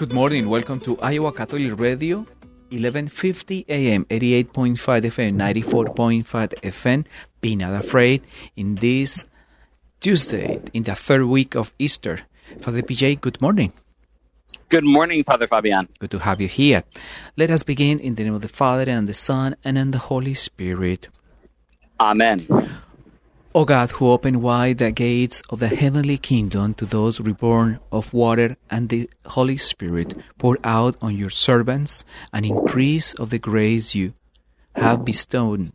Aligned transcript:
Good 0.00 0.14
morning. 0.14 0.48
Welcome 0.48 0.80
to 0.88 0.98
Iowa 1.02 1.30
Catholic 1.30 1.78
Radio, 1.78 2.20
1150 2.70 3.66
AM, 3.68 4.06
88.5 4.06 4.78
FM, 4.78 5.36
94.5 5.36 6.24
FM. 6.62 7.04
Be 7.42 7.54
not 7.54 7.74
afraid. 7.74 8.22
In 8.56 8.76
this 8.76 9.26
Tuesday, 10.00 10.58
in 10.72 10.84
the 10.84 10.94
third 10.94 11.24
week 11.24 11.54
of 11.54 11.74
Easter. 11.78 12.20
Father 12.62 12.80
PJ, 12.80 13.20
good 13.20 13.42
morning. 13.42 13.74
Good 14.70 14.84
morning, 14.84 15.22
Father 15.22 15.46
Fabian. 15.46 15.86
Good 15.98 16.12
to 16.12 16.18
have 16.20 16.40
you 16.40 16.48
here. 16.48 16.82
Let 17.36 17.50
us 17.50 17.62
begin 17.62 17.98
in 17.98 18.14
the 18.14 18.24
name 18.24 18.32
of 18.32 18.40
the 18.40 18.48
Father, 18.48 18.90
and 18.90 19.06
the 19.06 19.12
Son, 19.12 19.54
and 19.64 19.76
in 19.76 19.90
the 19.90 19.98
Holy 19.98 20.32
Spirit. 20.32 21.10
Amen. 22.00 22.46
O 23.52 23.64
God, 23.64 23.90
who 23.90 24.08
open 24.08 24.42
wide 24.42 24.78
the 24.78 24.92
gates 24.92 25.42
of 25.50 25.58
the 25.58 25.66
heavenly 25.66 26.16
kingdom 26.16 26.72
to 26.74 26.86
those 26.86 27.18
reborn 27.18 27.80
of 27.90 28.14
water 28.14 28.56
and 28.70 28.88
the 28.88 29.10
Holy 29.26 29.56
Spirit, 29.56 30.16
pour 30.38 30.56
out 30.62 30.94
on 31.02 31.16
your 31.16 31.30
servants 31.30 32.04
an 32.32 32.44
increase 32.44 33.12
of 33.14 33.30
the 33.30 33.40
grace 33.40 33.92
you 33.92 34.12
have 34.76 35.04
bestowed, 35.04 35.72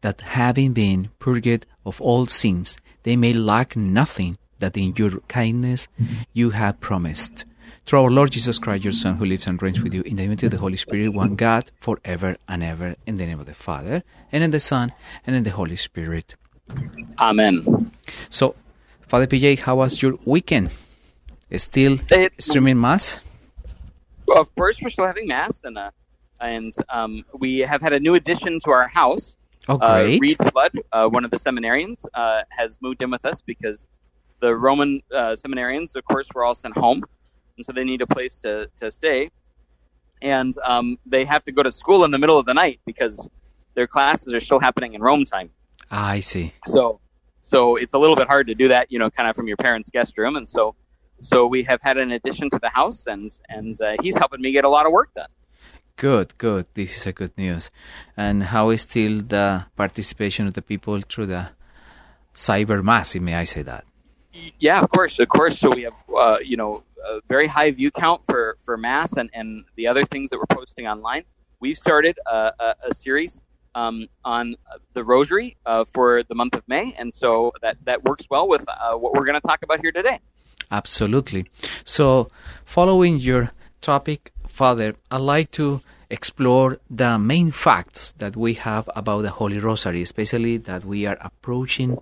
that 0.00 0.20
having 0.20 0.72
been 0.72 1.10
purged 1.20 1.64
of 1.84 2.00
all 2.00 2.26
sins, 2.26 2.76
they 3.04 3.14
may 3.14 3.32
lack 3.32 3.76
nothing 3.76 4.36
that 4.58 4.76
in 4.76 4.92
your 4.96 5.20
kindness 5.28 5.86
mm-hmm. 6.00 6.22
you 6.32 6.50
have 6.50 6.80
promised. 6.80 7.44
Through 7.84 8.02
our 8.02 8.10
Lord 8.10 8.32
Jesus 8.32 8.58
Christ, 8.58 8.82
your 8.82 8.92
Son, 8.92 9.14
who 9.14 9.26
lives 9.26 9.46
and 9.46 9.62
reigns 9.62 9.80
with 9.80 9.94
you 9.94 10.02
in 10.02 10.16
the 10.16 10.24
unity 10.24 10.46
of 10.46 10.52
the 10.52 10.58
Holy 10.58 10.76
Spirit, 10.76 11.10
one 11.10 11.36
God, 11.36 11.70
forever 11.78 12.36
and 12.48 12.64
ever, 12.64 12.96
in 13.06 13.16
the 13.16 13.26
name 13.26 13.38
of 13.38 13.46
the 13.46 13.54
Father, 13.54 14.02
and 14.32 14.42
in 14.42 14.50
the 14.50 14.58
Son, 14.58 14.92
and 15.24 15.36
in 15.36 15.44
the 15.44 15.50
Holy 15.50 15.76
Spirit. 15.76 16.34
Amen. 17.18 17.90
So, 18.30 18.54
Father 19.02 19.26
PJ, 19.26 19.60
how 19.60 19.76
was 19.76 20.00
your 20.02 20.16
weekend? 20.26 20.70
Still 21.56 21.98
It- 22.10 22.34
streaming 22.42 22.80
mass? 22.80 23.20
Well, 24.26 24.40
of 24.40 24.52
course, 24.56 24.78
we're 24.82 24.88
still 24.88 25.06
having 25.06 25.28
mass, 25.28 25.60
and 25.62 25.78
uh, 25.78 25.90
and 26.40 26.72
um, 26.88 27.24
we 27.38 27.60
have 27.60 27.80
had 27.80 27.92
a 27.92 28.00
new 28.00 28.14
addition 28.14 28.58
to 28.64 28.70
our 28.70 28.88
house. 28.88 29.34
Oh, 29.68 29.78
Uh, 29.78 30.02
great. 30.02 30.20
Reed 30.20 30.38
Flood, 30.50 30.72
uh, 30.92 31.08
one 31.08 31.24
of 31.24 31.30
the 31.30 31.38
seminarians, 31.38 32.04
uh, 32.14 32.42
has 32.50 32.76
moved 32.80 33.02
in 33.02 33.10
with 33.10 33.24
us 33.24 33.40
because 33.42 33.88
the 34.40 34.54
Roman 34.54 35.00
uh, 35.14 35.34
seminarians, 35.42 35.94
of 35.94 36.04
course, 36.04 36.26
were 36.34 36.44
all 36.44 36.54
sent 36.54 36.76
home, 36.76 37.04
and 37.56 37.64
so 37.64 37.72
they 37.72 37.84
need 37.84 38.02
a 38.02 38.06
place 38.06 38.34
to, 38.44 38.68
to 38.80 38.90
stay. 38.90 39.30
And 40.22 40.54
um, 40.64 40.98
they 41.06 41.24
have 41.24 41.44
to 41.44 41.52
go 41.52 41.62
to 41.62 41.70
school 41.72 42.04
in 42.04 42.10
the 42.10 42.18
middle 42.18 42.38
of 42.38 42.46
the 42.46 42.54
night 42.54 42.80
because 42.86 43.28
their 43.74 43.86
classes 43.86 44.32
are 44.32 44.40
still 44.40 44.60
happening 44.60 44.94
in 44.94 45.00
Rome 45.02 45.24
time. 45.24 45.50
Ah, 45.90 46.10
I 46.10 46.20
see. 46.20 46.52
So, 46.66 47.00
so 47.40 47.76
it's 47.76 47.94
a 47.94 47.98
little 47.98 48.16
bit 48.16 48.26
hard 48.26 48.48
to 48.48 48.54
do 48.54 48.68
that, 48.68 48.90
you 48.90 48.98
know, 48.98 49.10
kind 49.10 49.28
of 49.28 49.36
from 49.36 49.46
your 49.46 49.56
parents' 49.56 49.90
guest 49.90 50.16
room, 50.18 50.36
and 50.36 50.48
so, 50.48 50.74
so 51.20 51.46
we 51.46 51.62
have 51.64 51.80
had 51.82 51.96
an 51.96 52.12
addition 52.12 52.50
to 52.50 52.58
the 52.58 52.70
house, 52.70 53.04
and 53.06 53.30
and 53.48 53.80
uh, 53.80 53.96
he's 54.02 54.16
helping 54.16 54.40
me 54.40 54.52
get 54.52 54.64
a 54.64 54.68
lot 54.68 54.86
of 54.86 54.92
work 54.92 55.14
done. 55.14 55.28
Good, 55.96 56.36
good. 56.36 56.66
This 56.74 56.94
is 56.96 57.06
a 57.06 57.12
good 57.12 57.32
news. 57.38 57.70
And 58.16 58.42
how 58.42 58.68
is 58.68 58.82
still 58.82 59.20
the 59.20 59.64
participation 59.76 60.46
of 60.46 60.52
the 60.52 60.60
people 60.60 61.00
through 61.00 61.26
the 61.26 61.48
cyber 62.34 62.84
mass, 62.84 63.14
may 63.14 63.34
I 63.34 63.44
say 63.44 63.62
that? 63.62 63.84
Yeah, 64.58 64.82
of 64.82 64.90
course, 64.90 65.18
of 65.18 65.28
course. 65.28 65.58
So 65.58 65.70
we 65.70 65.84
have, 65.84 66.04
uh, 66.14 66.36
you 66.44 66.58
know, 66.58 66.82
a 67.02 67.20
very 67.28 67.46
high 67.46 67.70
view 67.70 67.90
count 67.90 68.24
for 68.26 68.58
for 68.64 68.76
mass 68.76 69.16
and 69.16 69.30
and 69.32 69.64
the 69.76 69.86
other 69.86 70.04
things 70.04 70.28
that 70.30 70.38
we're 70.38 70.54
posting 70.54 70.86
online. 70.86 71.24
We've 71.60 71.78
started 71.78 72.18
a, 72.26 72.52
a, 72.60 72.74
a 72.90 72.94
series 72.94 73.40
um, 73.76 74.08
on 74.24 74.56
the 74.94 75.04
Rosary 75.04 75.56
uh, 75.66 75.84
for 75.84 76.22
the 76.24 76.34
month 76.34 76.54
of 76.54 76.64
May, 76.66 76.94
and 76.98 77.14
so 77.14 77.52
that 77.62 77.76
that 77.84 78.02
works 78.02 78.24
well 78.28 78.48
with 78.48 78.64
uh, 78.68 78.94
what 78.96 79.12
we're 79.14 79.26
going 79.26 79.40
to 79.40 79.46
talk 79.46 79.62
about 79.62 79.80
here 79.80 79.92
today. 79.92 80.18
Absolutely. 80.72 81.46
So, 81.84 82.28
following 82.64 83.18
your 83.18 83.52
topic, 83.80 84.32
Father, 84.48 84.96
I'd 85.10 85.18
like 85.18 85.52
to 85.52 85.82
explore 86.08 86.78
the 86.88 87.18
main 87.18 87.50
facts 87.50 88.12
that 88.18 88.34
we 88.36 88.54
have 88.54 88.88
about 88.96 89.22
the 89.22 89.30
Holy 89.30 89.58
Rosary, 89.58 90.02
especially 90.02 90.56
that 90.56 90.84
we 90.84 91.06
are 91.06 91.18
approaching 91.20 91.98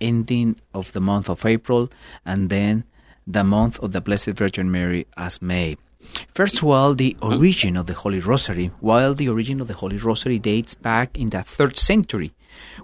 ending 0.00 0.56
of 0.72 0.92
the 0.92 1.00
month 1.00 1.28
of 1.28 1.44
April 1.44 1.90
and 2.24 2.48
then 2.48 2.84
the 3.26 3.42
month 3.42 3.80
of 3.80 3.92
the 3.92 4.00
Blessed 4.00 4.30
Virgin 4.30 4.70
Mary 4.70 5.06
as 5.16 5.42
May. 5.42 5.76
First 6.34 6.58
of 6.58 6.64
all, 6.64 6.94
the 6.94 7.16
mm. 7.20 7.38
origin 7.38 7.76
of 7.76 7.86
the 7.86 7.94
Holy 7.94 8.20
Rosary. 8.20 8.70
While 8.80 9.14
the 9.14 9.28
origin 9.28 9.60
of 9.60 9.68
the 9.68 9.74
Holy 9.74 9.98
Rosary 9.98 10.38
dates 10.38 10.74
back 10.74 11.16
in 11.18 11.30
the 11.30 11.42
third 11.42 11.76
century, 11.76 12.32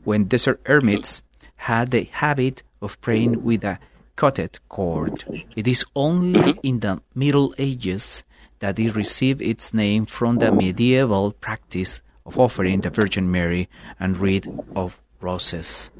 when 0.04 0.24
desert 0.24 0.60
hermits 0.66 1.22
had 1.56 1.90
the 1.90 2.04
habit 2.04 2.62
of 2.80 3.00
praying 3.00 3.44
with 3.44 3.64
a 3.64 3.78
cotted 4.16 4.58
cord. 4.68 5.24
It 5.56 5.66
is 5.68 5.84
only 5.94 6.58
in 6.62 6.80
the 6.80 7.00
Middle 7.14 7.54
Ages 7.58 8.24
that 8.58 8.78
it 8.78 8.94
received 8.94 9.42
its 9.42 9.72
name 9.72 10.06
from 10.06 10.38
the 10.38 10.52
medieval 10.52 11.32
practice 11.32 12.00
of 12.26 12.38
offering 12.38 12.80
the 12.80 12.90
Virgin 12.90 13.30
Mary 13.30 13.68
and 13.98 14.16
wreath 14.18 14.46
of 14.76 15.00
roses. 15.20 15.90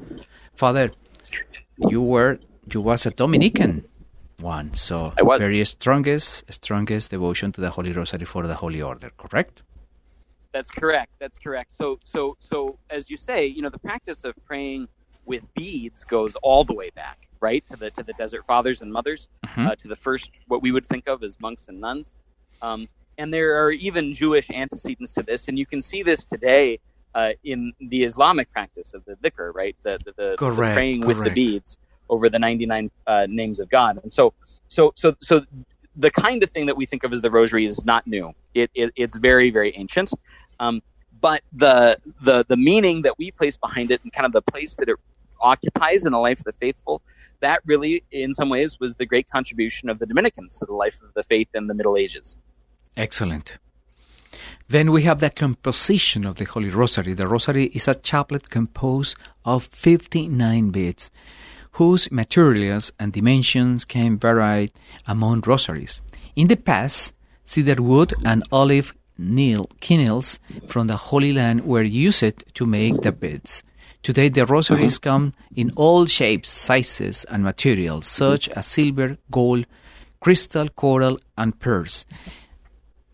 Father, 0.55 0.91
you 1.77 2.01
were 2.01 2.39
you 2.71 2.81
was 2.81 3.05
a 3.05 3.11
Dominican 3.11 3.83
one, 4.43 4.73
so 4.73 5.13
I 5.17 5.23
was. 5.23 5.39
very 5.39 5.63
strongest 5.65 6.29
strongest 6.53 7.09
devotion 7.11 7.51
to 7.53 7.61
the 7.61 7.69
Holy 7.71 7.91
Rosary 7.91 8.25
for 8.25 8.45
the 8.45 8.55
Holy 8.55 8.81
Order, 8.81 9.09
correct? 9.17 9.63
That's 10.53 10.69
correct. 10.69 11.11
That's 11.19 11.37
correct. 11.39 11.73
So, 11.73 11.99
so, 12.03 12.37
so, 12.39 12.77
as 12.91 13.09
you 13.09 13.17
say, 13.17 13.47
you 13.47 13.61
know, 13.63 13.69
the 13.69 13.79
practice 13.79 14.19
of 14.23 14.33
praying 14.45 14.87
with 15.25 15.43
beads 15.55 16.03
goes 16.03 16.35
all 16.43 16.63
the 16.63 16.75
way 16.75 16.89
back, 16.91 17.17
right, 17.39 17.65
to 17.71 17.75
the 17.75 17.89
to 17.91 18.03
the 18.03 18.13
desert 18.13 18.45
fathers 18.45 18.81
and 18.81 18.91
mothers, 18.91 19.27
Mhm. 19.45 19.67
uh, 19.67 19.75
to 19.75 19.87
the 19.87 19.95
first 19.95 20.29
what 20.47 20.61
we 20.61 20.71
would 20.71 20.85
think 20.85 21.07
of 21.07 21.23
as 21.23 21.39
monks 21.39 21.65
and 21.69 21.79
nuns, 21.79 22.13
um, 22.61 22.87
and 23.17 23.33
there 23.33 23.51
are 23.63 23.71
even 23.71 24.13
Jewish 24.13 24.49
antecedents 24.51 25.13
to 25.13 25.23
this, 25.23 25.47
and 25.47 25.57
you 25.57 25.65
can 25.65 25.81
see 25.81 26.03
this 26.03 26.25
today 26.25 26.79
uh, 27.15 27.33
in 27.43 27.71
the 27.79 28.03
Islamic 28.03 28.51
practice 28.51 28.93
of 28.95 29.05
the 29.05 29.15
dhikr, 29.23 29.53
right, 29.53 29.75
the 29.83 29.91
the, 29.91 29.97
the, 30.05 30.13
the 30.31 30.35
Correct, 30.37 30.73
praying 30.75 31.01
with 31.01 31.23
the 31.23 31.29
beads 31.29 31.77
over 32.09 32.29
the 32.29 32.39
ninety 32.39 32.65
nine 32.65 32.91
uh, 33.07 33.27
names 33.29 33.59
of 33.59 33.69
God, 33.69 33.99
and 34.01 34.11
so, 34.11 34.33
so, 34.67 34.91
so, 34.95 35.15
so. 35.21 35.41
The 35.95 36.09
kind 36.09 36.41
of 36.41 36.49
thing 36.49 36.65
that 36.65 36.75
we 36.75 36.87
think 36.87 37.03
of 37.03 37.13
as 37.13 37.21
the 37.21 37.29
rosary 37.29 37.67
is 37.67 37.85
not 37.85 38.07
new. 38.07 38.33
It, 38.55 38.71
it 38.73 38.91
it's 38.95 39.15
very 39.15 39.51
very 39.51 39.77
ancient. 39.77 40.11
Um, 40.59 40.81
but 41.21 41.43
the 41.53 41.99
the 42.21 42.43
the 42.47 42.57
meaning 42.57 43.03
that 43.03 43.19
we 43.19 43.29
place 43.29 43.57
behind 43.57 43.91
it 43.91 44.01
and 44.03 44.11
kind 44.11 44.25
of 44.25 44.33
the 44.33 44.41
place 44.41 44.75
that 44.77 44.89
it 44.89 44.97
occupies 45.43 46.05
in 46.05 46.13
the 46.13 46.17
life 46.17 46.39
of 46.39 46.45
the 46.45 46.53
faithful, 46.53 47.01
that 47.41 47.61
really, 47.65 48.03
in 48.11 48.33
some 48.33 48.49
ways, 48.49 48.79
was 48.79 48.95
the 48.95 49.05
great 49.05 49.29
contribution 49.29 49.89
of 49.89 49.99
the 49.99 50.05
Dominicans 50.05 50.57
to 50.59 50.65
the 50.65 50.73
life 50.73 50.99
of 51.01 51.13
the 51.13 51.23
faith 51.23 51.49
in 51.53 51.67
the 51.67 51.73
Middle 51.73 51.97
Ages. 51.97 52.37
Excellent. 52.97 53.57
Then 54.67 54.91
we 54.91 55.03
have 55.03 55.19
the 55.19 55.29
composition 55.29 56.25
of 56.25 56.35
the 56.35 56.45
Holy 56.45 56.69
Rosary. 56.69 57.13
The 57.13 57.27
Rosary 57.27 57.65
is 57.65 57.87
a 57.87 57.93
chaplet 57.93 58.49
composed 58.49 59.15
of 59.45 59.65
59 59.65 60.71
beads, 60.71 61.11
whose 61.73 62.11
materials 62.11 62.91
and 62.99 63.13
dimensions 63.13 63.85
can 63.85 64.17
vary 64.17 64.71
among 65.07 65.41
rosaries. 65.41 66.01
In 66.35 66.47
the 66.47 66.57
past, 66.57 67.13
cedar 67.45 67.81
wood 67.81 68.13
and 68.25 68.43
olive 68.51 68.93
nail 69.17 69.69
kennels 69.79 70.39
from 70.67 70.87
the 70.87 70.97
Holy 70.97 71.33
Land 71.33 71.65
were 71.65 71.83
used 71.83 72.43
to 72.53 72.65
make 72.65 73.01
the 73.01 73.11
beads. 73.11 73.63
Today, 74.01 74.29
the 74.29 74.45
rosaries 74.45 74.97
uh-huh. 74.97 75.09
come 75.09 75.33
in 75.55 75.71
all 75.75 76.05
shapes, 76.05 76.51
sizes, 76.51 77.23
and 77.25 77.43
materials, 77.43 78.05
such 78.07 78.49
as 78.49 78.67
silver, 78.67 79.17
gold, 79.31 79.65
crystal, 80.19 80.67
coral, 80.69 81.19
and 81.37 81.57
pearls 81.59 82.05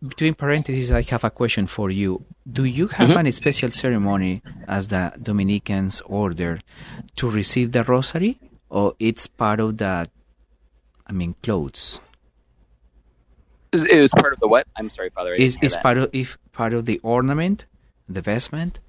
between 0.05 0.33
parentheses, 0.33 0.91
I 0.91 1.01
have 1.03 1.23
a 1.23 1.29
question 1.29 1.67
for 1.67 1.89
you. 1.89 2.25
Do 2.49 2.63
you 2.63 2.87
have 2.87 3.09
mm-hmm. 3.09 3.17
any 3.17 3.31
special 3.31 3.71
ceremony 3.71 4.41
as 4.67 4.87
the 4.87 5.11
Dominicans 5.21 6.01
order 6.01 6.59
to 7.17 7.29
receive 7.29 7.71
the 7.71 7.83
rosary, 7.83 8.39
or 8.69 8.95
it's 8.99 9.27
part 9.27 9.59
of 9.59 9.77
the, 9.77 10.07
I 11.07 11.11
mean, 11.11 11.35
clothes? 11.43 11.99
It 13.71 14.01
was- 14.01 14.11
part 14.11 14.33
of 14.33 14.39
the 14.39 14.47
what? 14.47 14.67
I'm 14.75 14.89
sorry, 14.89 15.09
Father. 15.09 15.33
Is 15.33 15.57
that. 15.57 15.83
part 15.83 15.97
of 15.97 16.09
if 16.13 16.37
part 16.51 16.73
of 16.73 16.85
the 16.85 16.99
ornament, 17.03 17.65
the 18.07 18.21
vestment 18.21 18.79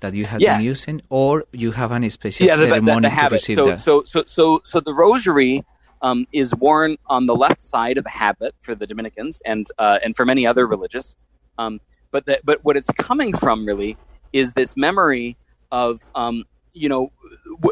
that 0.00 0.14
you 0.14 0.26
have 0.26 0.40
Yeah. 0.40 0.56
been 0.56 0.64
using, 0.66 1.02
or 1.08 1.44
you 1.52 1.72
have 1.72 1.90
any 1.92 2.10
special 2.10 2.46
yeah, 2.46 2.56
the, 2.56 2.66
the, 2.66 2.80
the 2.80 3.08
to 3.10 3.28
receive 3.32 3.56
So, 3.56 3.64
the? 3.64 3.78
so, 3.78 4.02
so, 4.04 4.22
so, 4.26 4.60
so 4.64 4.80
the 4.80 4.92
rosary 4.94 5.64
um, 6.02 6.26
is 6.32 6.54
worn 6.54 6.96
on 7.06 7.26
the 7.26 7.34
left 7.34 7.60
side 7.60 7.98
of 7.98 8.04
the 8.04 8.10
habit 8.10 8.54
for 8.62 8.74
the 8.74 8.86
Dominicans 8.86 9.40
and 9.44 9.66
uh, 9.78 9.98
and 10.04 10.14
for 10.16 10.24
many 10.24 10.46
other 10.46 10.66
religious. 10.66 11.16
Um, 11.58 11.80
but 12.10 12.26
the, 12.26 12.38
but 12.44 12.64
what 12.64 12.76
it's 12.76 12.88
coming 12.98 13.32
from 13.32 13.66
really 13.66 13.96
is 14.32 14.52
this 14.54 14.76
memory 14.76 15.36
of 15.72 16.00
um, 16.14 16.44
you 16.72 16.88
know 16.88 17.12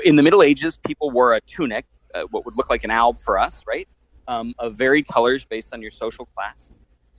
in 0.04 0.16
the 0.16 0.22
Middle 0.22 0.42
Ages 0.42 0.78
people 0.86 1.10
wore 1.10 1.34
a 1.34 1.40
tunic, 1.42 1.86
uh, 2.14 2.22
what 2.30 2.44
would 2.44 2.56
look 2.56 2.70
like 2.70 2.84
an 2.84 2.90
alb 2.90 3.18
for 3.20 3.38
us, 3.38 3.62
right, 3.66 3.88
um, 4.28 4.54
of 4.58 4.76
varied 4.76 5.06
colors 5.06 5.44
based 5.44 5.72
on 5.72 5.82
your 5.82 5.90
social 5.90 6.26
class. 6.26 6.70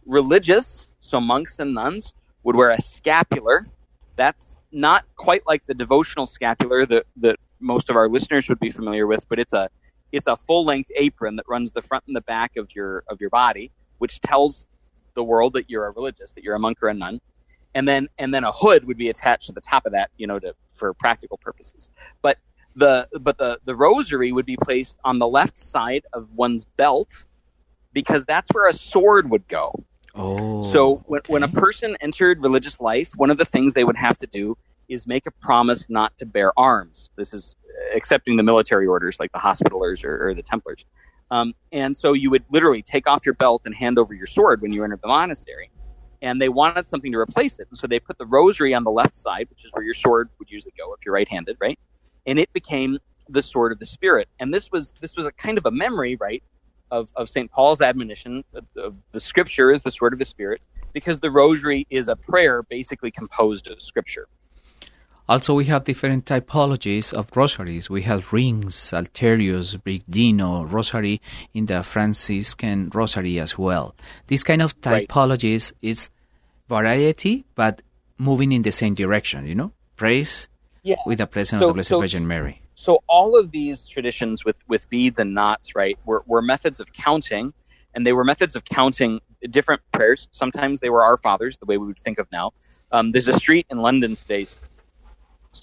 Religious, 0.05 0.93
so 0.99 1.19
monks 1.19 1.59
and 1.59 1.73
nuns 1.73 2.13
would 2.43 2.55
wear 2.55 2.69
a 2.69 2.81
scapular. 2.81 3.67
That's 4.15 4.55
not 4.71 5.05
quite 5.15 5.45
like 5.47 5.65
the 5.65 5.73
devotional 5.73 6.27
scapular 6.27 6.85
that 6.85 7.05
that 7.17 7.37
most 7.59 7.89
of 7.89 7.95
our 7.95 8.07
listeners 8.07 8.47
would 8.49 8.59
be 8.59 8.69
familiar 8.69 9.07
with, 9.07 9.27
but 9.29 9.39
it's 9.39 9.53
a 9.53 9.69
it's 10.11 10.27
a 10.27 10.37
full 10.37 10.65
length 10.65 10.91
apron 10.95 11.35
that 11.35 11.45
runs 11.47 11.71
the 11.73 11.81
front 11.81 12.03
and 12.07 12.15
the 12.15 12.21
back 12.21 12.55
of 12.57 12.73
your 12.75 13.03
of 13.09 13.19
your 13.19 13.29
body, 13.29 13.71
which 13.97 14.21
tells 14.21 14.67
the 15.15 15.23
world 15.23 15.53
that 15.53 15.69
you're 15.69 15.85
a 15.85 15.91
religious, 15.91 16.31
that 16.33 16.43
you're 16.43 16.55
a 16.55 16.59
monk 16.59 16.81
or 16.81 16.89
a 16.89 16.93
nun. 16.93 17.19
And 17.77 17.87
then 17.87 18.09
and 18.17 18.33
then 18.33 18.43
a 18.43 18.51
hood 18.51 18.85
would 18.85 18.97
be 18.97 19.09
attached 19.09 19.45
to 19.47 19.51
the 19.53 19.61
top 19.61 19.85
of 19.85 19.91
that, 19.91 20.09
you 20.17 20.25
know, 20.25 20.39
to 20.39 20.55
for 20.73 20.93
practical 20.95 21.37
purposes. 21.37 21.91
But 22.23 22.39
the 22.75 23.07
but 23.21 23.37
the 23.37 23.59
the 23.65 23.75
rosary 23.75 24.31
would 24.31 24.47
be 24.47 24.57
placed 24.57 24.97
on 25.05 25.19
the 25.19 25.27
left 25.27 25.57
side 25.57 26.03
of 26.11 26.27
one's 26.33 26.65
belt 26.65 27.25
because 27.93 28.25
that's 28.25 28.49
where 28.51 28.67
a 28.67 28.73
sword 28.73 29.29
would 29.29 29.47
go. 29.47 29.83
Oh. 30.15 30.63
So 30.71 31.03
when, 31.05 31.21
when 31.27 31.43
a 31.43 31.47
person 31.47 31.95
entered 32.01 32.41
religious 32.41 32.79
life, 32.79 33.11
one 33.15 33.29
of 33.29 33.37
the 33.37 33.45
things 33.45 33.75
they 33.75 33.83
would 33.83 33.95
have 33.97 34.17
to 34.19 34.27
do 34.27 34.57
is 34.89 35.05
make 35.05 35.27
a 35.27 35.31
promise 35.31 35.87
not 35.87 36.17
to 36.17 36.25
bear 36.25 36.51
arms. 36.57 37.11
This 37.15 37.31
is 37.31 37.55
accepting 37.95 38.37
the 38.37 38.43
military 38.43 38.87
orders 38.87 39.19
like 39.19 39.31
the 39.33 39.37
Hospitallers 39.37 40.03
or, 40.03 40.29
or 40.29 40.33
the 40.33 40.41
Templars. 40.41 40.83
Um, 41.29 41.53
and 41.71 41.95
so 41.95 42.13
you 42.13 42.31
would 42.31 42.45
literally 42.49 42.81
take 42.81 43.07
off 43.07 43.25
your 43.25 43.35
belt 43.35 43.63
and 43.65 43.75
hand 43.75 43.99
over 43.99 44.15
your 44.15 44.27
sword 44.27 44.61
when 44.61 44.71
you 44.71 44.83
entered 44.83 45.01
the 45.01 45.07
monastery. 45.07 45.69
And 46.21 46.41
they 46.41 46.49
wanted 46.49 46.87
something 46.87 47.11
to 47.11 47.17
replace 47.17 47.59
it. 47.59 47.67
And 47.69 47.77
so 47.77 47.87
they 47.87 47.99
put 47.99 48.17
the 48.17 48.25
rosary 48.25 48.73
on 48.73 48.83
the 48.83 48.91
left 48.91 49.15
side, 49.17 49.47
which 49.49 49.63
is 49.63 49.71
where 49.73 49.83
your 49.83 49.93
sword 49.93 50.29
would 50.39 50.49
usually 50.49 50.73
go 50.77 50.93
if 50.93 51.05
you're 51.05 51.13
right 51.13 51.27
handed, 51.27 51.57
right? 51.59 51.77
And 52.25 52.39
it 52.39 52.51
became 52.53 52.97
the 53.29 53.41
sword 53.41 53.71
of 53.71 53.79
the 53.79 53.85
spirit. 53.85 54.27
And 54.39 54.53
this 54.53 54.71
was 54.71 54.93
this 55.01 55.15
was 55.15 55.27
a 55.27 55.31
kind 55.31 55.57
of 55.57 55.65
a 55.65 55.71
memory, 55.71 56.15
right, 56.15 56.43
of, 56.91 57.11
of 57.15 57.29
St. 57.29 57.51
Paul's 57.51 57.81
admonition 57.81 58.43
of, 58.53 58.65
of 58.75 58.95
the 59.11 59.19
scripture 59.19 59.71
is 59.71 59.81
the 59.81 59.91
sword 59.91 60.13
of 60.13 60.19
the 60.19 60.25
spirit, 60.25 60.61
because 60.93 61.19
the 61.19 61.31
rosary 61.31 61.85
is 61.89 62.07
a 62.07 62.15
prayer 62.15 62.63
basically 62.63 63.11
composed 63.11 63.67
of 63.67 63.81
scripture. 63.81 64.27
Also, 65.29 65.53
we 65.53 65.65
have 65.65 65.83
different 65.83 66.25
typologies 66.25 67.13
of 67.13 67.29
rosaries. 67.35 67.89
We 67.89 68.03
have 68.03 68.31
rings, 68.31 68.75
Salterius, 68.75 69.75
Brigdino, 69.75 70.71
rosary 70.71 71.21
in 71.53 71.65
the 71.65 71.83
Franciscan 71.83 72.89
rosary 72.93 73.37
as 73.37 73.57
well. 73.57 73.93
This 74.27 74.43
kind 74.43 74.61
of 74.61 74.79
typologies 74.79 75.73
right. 75.73 75.89
is 75.89 76.09
variety, 76.69 77.45
but 77.55 77.81
moving 78.17 78.53
in 78.53 78.61
the 78.61 78.71
same 78.71 78.93
direction, 78.93 79.45
you 79.45 79.55
know? 79.55 79.73
Praise 79.97 80.47
yeah. 80.83 80.95
with 81.05 81.17
the 81.17 81.27
presence 81.27 81.59
so, 81.59 81.65
of 81.65 81.69
the 81.71 81.73
Blessed 81.73 81.89
so, 81.89 81.99
Virgin 81.99 82.25
Mary. 82.25 82.61
So 82.75 82.99
all 83.07 83.37
of 83.37 83.51
these 83.51 83.85
traditions 83.85 84.45
with, 84.45 84.55
with 84.69 84.89
beads 84.89 85.19
and 85.19 85.33
knots, 85.33 85.75
right, 85.75 85.97
were, 86.05 86.23
were 86.25 86.41
methods 86.41 86.79
of 86.79 86.93
counting, 86.93 87.53
and 87.93 88.05
they 88.05 88.13
were 88.13 88.23
methods 88.23 88.55
of 88.55 88.63
counting 88.63 89.19
different 89.49 89.81
prayers. 89.91 90.29
Sometimes 90.31 90.79
they 90.79 90.89
were 90.89 91.03
Our 91.03 91.17
Fathers, 91.17 91.57
the 91.57 91.65
way 91.65 91.77
we 91.77 91.87
would 91.87 91.99
think 91.99 92.17
of 92.17 92.31
now. 92.31 92.53
Um, 92.91 93.11
there's 93.11 93.27
a 93.27 93.33
street 93.33 93.65
in 93.69 93.79
London 93.79 94.15
today 94.15 94.47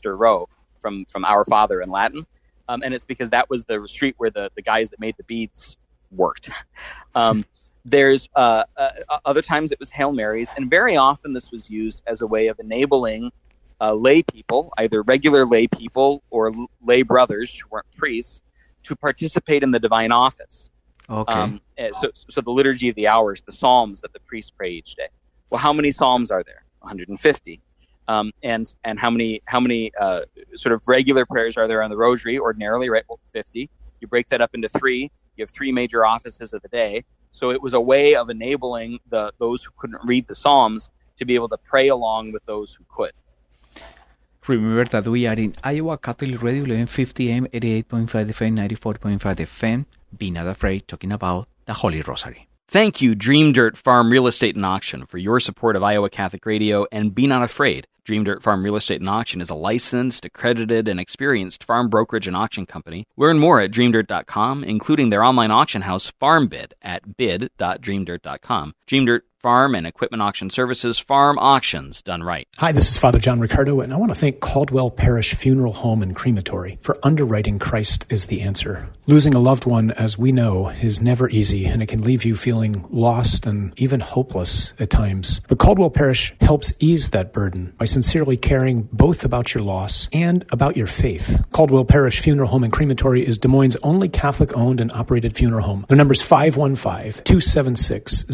Row 0.02 0.48
from 0.80 1.04
from 1.06 1.24
Our 1.24 1.44
Father 1.44 1.80
in 1.80 1.90
Latin, 1.90 2.26
um, 2.68 2.82
and 2.82 2.94
it's 2.94 3.04
because 3.04 3.30
that 3.30 3.48
was 3.50 3.64
the 3.64 3.86
street 3.86 4.14
where 4.18 4.30
the 4.30 4.50
the 4.54 4.62
guys 4.62 4.90
that 4.90 5.00
made 5.00 5.16
the 5.16 5.24
beads 5.24 5.76
worked. 6.10 6.50
Um, 7.16 7.44
there's 7.84 8.28
uh, 8.34 8.64
uh, 8.76 8.90
other 9.24 9.40
times 9.40 9.70
it 9.70 9.78
was 9.78 9.88
Hail 9.90 10.12
Marys, 10.12 10.52
and 10.56 10.68
very 10.68 10.96
often 10.96 11.32
this 11.32 11.52
was 11.52 11.70
used 11.70 12.02
as 12.08 12.22
a 12.22 12.26
way 12.26 12.48
of 12.48 12.58
enabling 12.58 13.30
uh, 13.80 13.92
lay 13.92 14.22
people, 14.22 14.72
either 14.78 15.02
regular 15.02 15.46
lay 15.46 15.68
people 15.68 16.22
or 16.30 16.50
lay 16.82 17.02
brothers 17.02 17.56
who 17.56 17.68
weren't 17.70 17.86
priests, 17.96 18.40
to 18.82 18.96
participate 18.96 19.62
in 19.62 19.70
the 19.70 19.78
divine 19.78 20.10
office. 20.10 20.70
Okay. 21.08 21.32
Um, 21.32 21.60
eh, 21.76 21.90
so, 22.00 22.10
so 22.14 22.40
the 22.40 22.50
liturgy 22.50 22.88
of 22.88 22.96
the 22.96 23.06
hours, 23.06 23.42
the 23.42 23.52
psalms 23.52 24.00
that 24.00 24.12
the 24.12 24.20
priests 24.20 24.50
pray 24.50 24.70
each 24.70 24.96
day. 24.96 25.08
Well, 25.50 25.60
how 25.60 25.72
many 25.72 25.90
psalms 25.90 26.30
are 26.30 26.42
there? 26.42 26.64
150 26.80 27.60
um, 28.08 28.32
and 28.42 28.74
and 28.84 28.98
how 28.98 29.10
many 29.10 29.42
how 29.46 29.60
many 29.60 29.92
uh, 30.00 30.22
sort 30.54 30.72
of 30.72 30.82
regular 30.86 31.24
prayers 31.26 31.56
are 31.56 31.66
there 31.68 31.82
on 31.82 31.90
the 31.90 31.96
rosary? 31.96 32.38
Ordinarily 32.38 32.90
right 32.90 33.04
well 33.08 33.20
50 33.32 33.70
you 34.04 34.08
break 34.08 34.28
that 34.28 34.42
up 34.42 34.54
into 34.54 34.68
three. 34.68 35.10
You 35.36 35.42
have 35.44 35.50
three 35.50 35.72
major 35.72 36.04
offices 36.04 36.52
of 36.52 36.60
the 36.62 36.68
day. 36.68 37.04
So 37.32 37.50
it 37.50 37.60
was 37.66 37.74
a 37.74 37.80
way 37.80 38.14
of 38.14 38.28
enabling 38.28 38.90
the 39.08 39.32
those 39.38 39.64
who 39.64 39.70
couldn't 39.78 40.02
read 40.04 40.24
the 40.28 40.36
psalms 40.42 40.90
to 41.18 41.24
be 41.24 41.34
able 41.34 41.48
to 41.48 41.60
pray 41.72 41.88
along 41.88 42.32
with 42.32 42.44
those 42.44 42.74
who 42.74 42.84
could. 42.96 43.14
Remember 44.46 44.84
that 44.84 45.06
we 45.08 45.26
are 45.26 45.40
in 45.46 45.54
Iowa 45.64 45.96
Catholic 45.96 46.42
Radio 46.42 46.62
1150 46.62 47.32
AM 47.32 47.46
88.5 47.46 48.08
FM 48.38 48.52
94.5 48.78 49.18
FM. 49.58 49.86
Be 50.18 50.30
not 50.30 50.46
afraid 50.46 50.86
talking 50.86 51.12
about 51.12 51.48
the 51.64 51.72
Holy 51.72 52.02
Rosary. 52.02 52.46
Thank 52.74 53.00
you, 53.00 53.14
Dream 53.14 53.52
Dirt 53.52 53.76
Farm 53.76 54.10
Real 54.10 54.26
Estate 54.26 54.56
and 54.56 54.66
Auction, 54.66 55.06
for 55.06 55.16
your 55.16 55.38
support 55.38 55.76
of 55.76 55.84
Iowa 55.84 56.10
Catholic 56.10 56.44
Radio, 56.44 56.86
and 56.90 57.14
be 57.14 57.24
not 57.24 57.44
afraid. 57.44 57.86
Dream 58.02 58.24
Dirt 58.24 58.42
Farm 58.42 58.64
Real 58.64 58.74
Estate 58.74 59.00
and 59.00 59.08
Auction 59.08 59.40
is 59.40 59.48
a 59.48 59.54
licensed, 59.54 60.24
accredited, 60.24 60.88
and 60.88 60.98
experienced 60.98 61.62
farm 61.62 61.88
brokerage 61.88 62.26
and 62.26 62.36
auction 62.36 62.66
company. 62.66 63.06
Learn 63.16 63.38
more 63.38 63.60
at 63.60 63.70
dreamdirt.com, 63.70 64.64
including 64.64 65.10
their 65.10 65.22
online 65.22 65.52
auction 65.52 65.82
house, 65.82 66.12
FarmBid, 66.20 66.72
at 66.82 67.16
bid.dreamdirt.com. 67.16 68.74
Dream 68.88 69.04
Dirt 69.04 69.24
farm 69.44 69.74
and 69.74 69.86
equipment 69.86 70.22
auction 70.22 70.48
services, 70.48 70.98
farm 70.98 71.38
auctions 71.38 72.00
done 72.00 72.22
right. 72.22 72.48
Hi, 72.56 72.72
this 72.72 72.90
is 72.90 72.96
Father 72.96 73.18
John 73.18 73.40
Riccardo, 73.40 73.82
and 73.82 73.92
I 73.92 73.98
want 73.98 74.10
to 74.10 74.16
thank 74.16 74.40
Caldwell 74.40 74.90
Parish 74.90 75.34
Funeral 75.34 75.74
Home 75.74 76.02
and 76.02 76.16
Crematory 76.16 76.78
for 76.80 76.98
underwriting 77.02 77.58
Christ 77.58 78.06
is 78.08 78.24
the 78.24 78.40
answer. 78.40 78.88
Losing 79.06 79.34
a 79.34 79.38
loved 79.38 79.66
one, 79.66 79.90
as 79.90 80.16
we 80.16 80.32
know, 80.32 80.70
is 80.70 81.02
never 81.02 81.28
easy, 81.28 81.66
and 81.66 81.82
it 81.82 81.88
can 81.88 82.02
leave 82.02 82.24
you 82.24 82.34
feeling 82.34 82.86
lost 82.88 83.44
and 83.44 83.78
even 83.78 84.00
hopeless 84.00 84.72
at 84.80 84.88
times. 84.88 85.42
But 85.46 85.58
Caldwell 85.58 85.90
Parish 85.90 86.34
helps 86.40 86.72
ease 86.78 87.10
that 87.10 87.34
burden 87.34 87.74
by 87.76 87.84
sincerely 87.84 88.38
caring 88.38 88.88
both 88.94 89.26
about 89.26 89.52
your 89.52 89.62
loss 89.62 90.08
and 90.14 90.46
about 90.52 90.74
your 90.74 90.86
faith. 90.86 91.44
Caldwell 91.52 91.84
Parish 91.84 92.18
Funeral 92.20 92.48
Home 92.48 92.64
and 92.64 92.72
Crematory 92.72 93.26
is 93.26 93.36
Des 93.36 93.48
Moines' 93.48 93.76
only 93.82 94.08
Catholic 94.08 94.56
owned 94.56 94.80
and 94.80 94.90
operated 94.92 95.36
funeral 95.36 95.66
home. 95.66 95.84
Their 95.90 95.98
number 95.98 96.14
is 96.14 96.22
515 96.22 97.24
276 97.24 98.24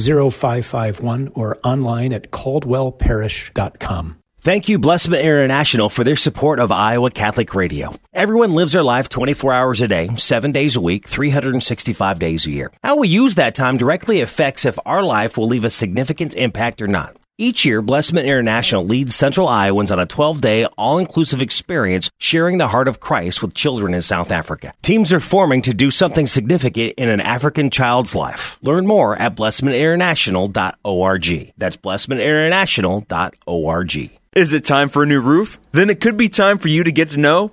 0551 1.00 1.32
or 1.34 1.58
online 1.64 2.12
at 2.12 2.30
caldwellparish.com. 2.30 4.16
Thank 4.42 4.70
you, 4.70 4.78
Blessman 4.78 5.20
International, 5.20 5.90
for 5.90 6.02
their 6.02 6.16
support 6.16 6.60
of 6.60 6.72
Iowa 6.72 7.10
Catholic 7.10 7.54
Radio. 7.54 7.94
Everyone 8.14 8.54
lives 8.54 8.72
their 8.72 8.82
life 8.82 9.10
24 9.10 9.52
hours 9.52 9.82
a 9.82 9.88
day, 9.88 10.08
7 10.16 10.50
days 10.50 10.76
a 10.76 10.80
week, 10.80 11.06
365 11.06 12.18
days 12.18 12.46
a 12.46 12.50
year. 12.50 12.72
How 12.82 12.96
we 12.96 13.08
use 13.08 13.34
that 13.34 13.54
time 13.54 13.76
directly 13.76 14.22
affects 14.22 14.64
if 14.64 14.78
our 14.86 15.02
life 15.02 15.36
will 15.36 15.46
leave 15.46 15.64
a 15.64 15.70
significant 15.70 16.34
impact 16.34 16.80
or 16.80 16.86
not. 16.86 17.16
Each 17.40 17.64
year, 17.64 17.80
Blessman 17.80 18.26
International 18.26 18.84
leads 18.84 19.14
Central 19.14 19.48
Iowans 19.48 19.90
on 19.90 19.98
a 19.98 20.04
12 20.04 20.42
day, 20.42 20.66
all 20.76 20.98
inclusive 20.98 21.40
experience 21.40 22.10
sharing 22.18 22.58
the 22.58 22.68
heart 22.68 22.86
of 22.86 23.00
Christ 23.00 23.40
with 23.40 23.54
children 23.54 23.94
in 23.94 24.02
South 24.02 24.30
Africa. 24.30 24.74
Teams 24.82 25.10
are 25.10 25.20
forming 25.20 25.62
to 25.62 25.72
do 25.72 25.90
something 25.90 26.26
significant 26.26 26.92
in 26.98 27.08
an 27.08 27.22
African 27.22 27.70
child's 27.70 28.14
life. 28.14 28.58
Learn 28.60 28.86
more 28.86 29.16
at 29.16 29.36
blessmaninternational.org. 29.36 31.52
That's 31.56 31.78
blessmaninternational.org. 31.78 34.10
Is 34.36 34.52
it 34.52 34.64
time 34.64 34.88
for 34.90 35.02
a 35.02 35.06
new 35.06 35.20
roof? 35.20 35.58
Then 35.72 35.88
it 35.88 36.00
could 36.00 36.18
be 36.18 36.28
time 36.28 36.58
for 36.58 36.68
you 36.68 36.84
to 36.84 36.92
get 36.92 37.08
to 37.12 37.16
know 37.16 37.52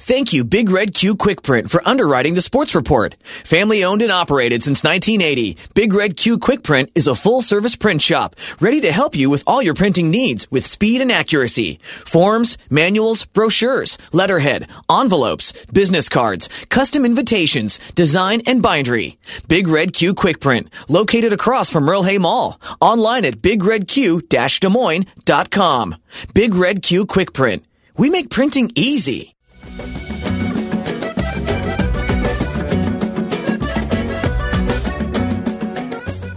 Thank 0.00 0.32
you, 0.32 0.44
Big 0.44 0.70
Red 0.70 0.94
Q 0.94 1.16
Quick 1.16 1.42
Print, 1.42 1.68
for 1.70 1.86
underwriting 1.86 2.34
the 2.34 2.40
sports 2.40 2.74
report. 2.74 3.16
Family 3.44 3.82
owned 3.82 4.00
and 4.00 4.12
operated 4.12 4.62
since 4.62 4.84
1980, 4.84 5.58
Big 5.74 5.92
Red 5.92 6.16
Q 6.16 6.38
Quick 6.38 6.62
Print 6.62 6.90
is 6.94 7.08
a 7.08 7.16
full 7.16 7.42
service 7.42 7.74
print 7.74 8.00
shop 8.00 8.36
ready 8.60 8.80
to 8.80 8.92
help 8.92 9.16
you 9.16 9.28
with 9.28 9.42
all 9.46 9.60
your 9.60 9.74
printing 9.74 10.08
needs 10.10 10.48
with 10.52 10.64
speed 10.64 11.00
and 11.00 11.10
accuracy. 11.10 11.80
Forms, 12.06 12.58
manuals, 12.70 13.24
brochures, 13.24 13.98
letterhead, 14.12 14.70
envelopes, 14.88 15.52
business 15.72 16.08
cards, 16.08 16.48
custom 16.68 17.04
invitations, 17.04 17.78
design, 17.96 18.40
and 18.46 18.62
bindery. 18.62 19.18
Big 19.48 19.66
Red 19.66 19.92
Q 19.92 20.14
Quick 20.14 20.40
Print, 20.40 20.68
located 20.88 21.32
across 21.32 21.70
from 21.70 21.84
Merle 21.84 22.04
Hay 22.04 22.18
Mall. 22.18 22.60
Online 22.80 23.24
at 23.24 23.42
bigredq-des 23.42 24.68
Moines.com. 24.68 25.96
Big 26.34 26.54
Red 26.54 26.82
Q 26.82 27.04
Quick 27.04 27.32
Print. 27.32 27.64
We 27.96 28.10
make 28.10 28.30
printing 28.30 28.70
easy. 28.76 29.34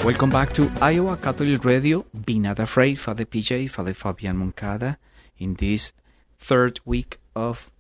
Welcome 0.04 0.32
back 0.32 0.54
to 0.56 0.70
Iowa 0.82 1.16
Catholic 1.16 1.64
Radio. 1.64 2.06
Be 2.26 2.38
not 2.40 2.60
afraid, 2.60 3.00
Father 3.00 3.24
PJ, 3.24 3.70
Father 3.70 3.94
Fabian 3.94 4.38
Moncada, 4.38 4.98
in 5.38 5.54
this 5.54 5.94
third 6.38 6.80
week 6.86 7.18
of 7.36 7.72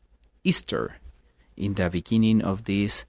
Easter, 0.43 0.95
in 1.57 1.73
the 1.73 1.89
beginning 1.89 2.41
of 2.41 2.65
this 2.65 3.05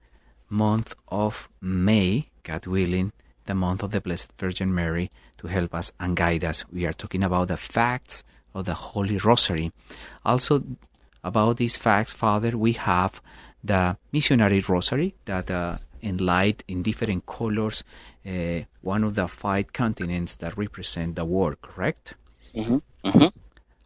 month 0.48 0.94
of 1.08 1.48
May, 1.60 2.30
God 2.42 2.66
willing, 2.66 3.12
the 3.46 3.54
month 3.54 3.82
of 3.82 3.90
the 3.90 4.00
Blessed 4.00 4.32
Virgin 4.38 4.74
Mary, 4.74 5.10
to 5.38 5.46
help 5.46 5.74
us 5.74 5.92
and 6.00 6.16
guide 6.16 6.44
us. 6.44 6.64
We 6.72 6.86
are 6.86 6.92
talking 6.92 7.22
about 7.22 7.48
the 7.48 7.56
facts 7.56 8.24
of 8.54 8.64
the 8.64 8.74
Holy 8.74 9.18
Rosary. 9.18 9.72
Also, 10.24 10.64
about 11.24 11.56
these 11.56 11.76
facts, 11.76 12.12
Father, 12.12 12.56
we 12.56 12.72
have 12.72 13.20
the 13.62 13.96
missionary 14.12 14.60
rosary 14.60 15.14
that 15.24 15.50
uh, 15.50 15.78
in 16.00 16.18
light 16.18 16.64
in 16.66 16.82
different 16.82 17.26
colors, 17.26 17.84
uh, 18.26 18.60
one 18.80 19.04
of 19.04 19.14
the 19.14 19.28
five 19.28 19.72
continents 19.72 20.36
that 20.36 20.56
represent 20.58 21.14
the 21.14 21.24
world, 21.24 21.60
correct? 21.62 22.14
Mm-hmm. 22.54 22.78
Mm-hmm. 23.08 23.26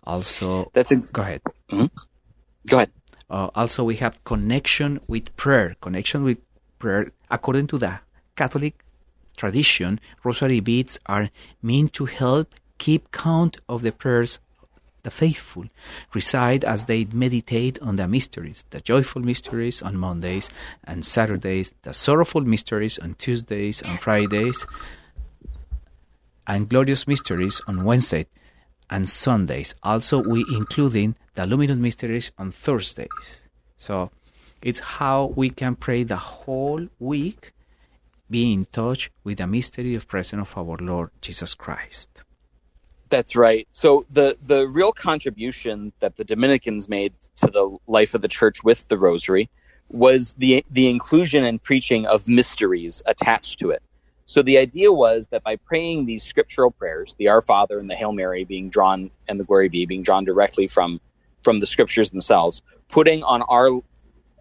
Also, 0.05 0.71
That's 0.73 0.93
ex- 0.93 1.11
go 1.11 1.23
ahead. 1.23 1.43
Go 1.71 2.77
ahead. 2.79 2.91
Uh, 3.29 3.51
also, 3.55 3.85
we 3.85 3.97
have 3.97 4.23
connection 4.25 5.01
with 5.09 5.35
prayer. 5.37 5.77
Connection 5.81 6.23
with 6.23 6.39
prayer, 6.79 7.13
according 7.31 7.67
to 7.69 7.79
the 7.79 8.01
Catholic 8.37 8.83
tradition, 9.37 10.01
rosary 10.25 10.61
beads 10.61 10.99
are 11.07 11.31
meant 11.61 11.93
to 11.95 12.07
help 12.07 12.55
keep 12.79 13.11
count 13.11 13.59
of 13.69 13.83
the 13.83 13.93
prayers 13.93 14.39
the 15.07 15.11
faithful 15.13 15.67
recite 16.15 16.65
as 16.65 16.87
they 16.87 17.05
meditate 17.13 17.81
on 17.81 17.95
the 17.95 18.09
mysteries, 18.09 18.65
the 18.71 18.81
joyful 18.81 19.23
mysteries 19.23 19.81
on 19.81 19.97
Mondays 19.97 20.51
and 20.83 21.05
Saturdays, 21.05 21.73
the 21.83 21.93
sorrowful 21.93 22.41
mysteries 22.41 22.99
on 22.99 23.15
Tuesdays 23.15 23.81
and 23.83 24.01
Fridays, 24.01 24.67
and 26.49 26.69
glorious 26.69 27.07
mysteries 27.07 27.63
on 27.69 27.85
Wednesday 27.85 28.27
and 28.91 29.09
Sundays. 29.09 29.77
Also, 29.85 30.19
we 30.19 30.45
including 30.53 31.15
the 31.37 31.47
luminous 31.47 31.79
mysteries 31.79 32.33
on 32.37 32.51
Thursdays. 32.51 33.49
So, 33.79 34.11
it's 34.61 34.81
how 34.81 35.35
we 35.37 35.51
can 35.51 35.77
pray 35.77 36.03
the 36.03 36.17
whole 36.17 36.89
week, 36.99 37.53
be 38.29 38.53
in 38.53 38.65
touch 38.65 39.13
with 39.23 39.39
the 39.39 39.47
mystery 39.47 39.95
of 39.95 40.09
presence 40.09 40.51
of 40.51 40.59
our 40.59 40.77
Lord 40.79 41.11
Jesus 41.21 41.55
Christ. 41.55 42.25
That's 43.09 43.37
right. 43.37 43.69
So 43.71 44.05
the 44.11 44.37
the 44.45 44.67
real 44.67 44.93
contribution 44.93 45.93
that 46.01 46.17
the 46.17 46.25
Dominicans 46.25 46.89
made 46.89 47.15
to 47.37 47.47
the 47.47 47.77
life 47.87 48.15
of 48.15 48.23
the 48.23 48.29
church 48.29 48.65
with 48.65 48.89
the 48.89 48.99
Rosary 48.99 49.49
was 49.89 50.35
the 50.35 50.65
the 50.71 50.89
inclusion 50.89 51.45
and 51.45 51.63
preaching 51.63 52.07
of 52.07 52.29
mysteries 52.29 53.03
attached 53.07 53.61
to 53.61 53.71
it. 53.71 53.83
So 54.25 54.43
the 54.43 54.59
idea 54.59 54.93
was 54.93 55.29
that 55.29 55.45
by 55.45 55.55
praying 55.55 56.07
these 56.07 56.25
scriptural 56.25 56.73
prayers, 56.73 57.15
the 57.17 57.29
Our 57.29 57.41
Father 57.41 57.79
and 57.79 57.89
the 57.89 57.95
Hail 57.95 58.11
Mary 58.13 58.45
being 58.45 58.69
drawn 58.69 59.11
and 59.29 59.39
the 59.39 59.45
Glory 59.45 59.69
Be 59.69 59.87
being 59.87 60.03
drawn 60.03 60.25
directly 60.25 60.67
from 60.67 61.01
from 61.43 61.61
the 61.61 61.67
scriptures 61.67 62.11
themselves, 62.11 62.63
putting 62.89 63.23
on 63.23 63.43
our 63.43 63.81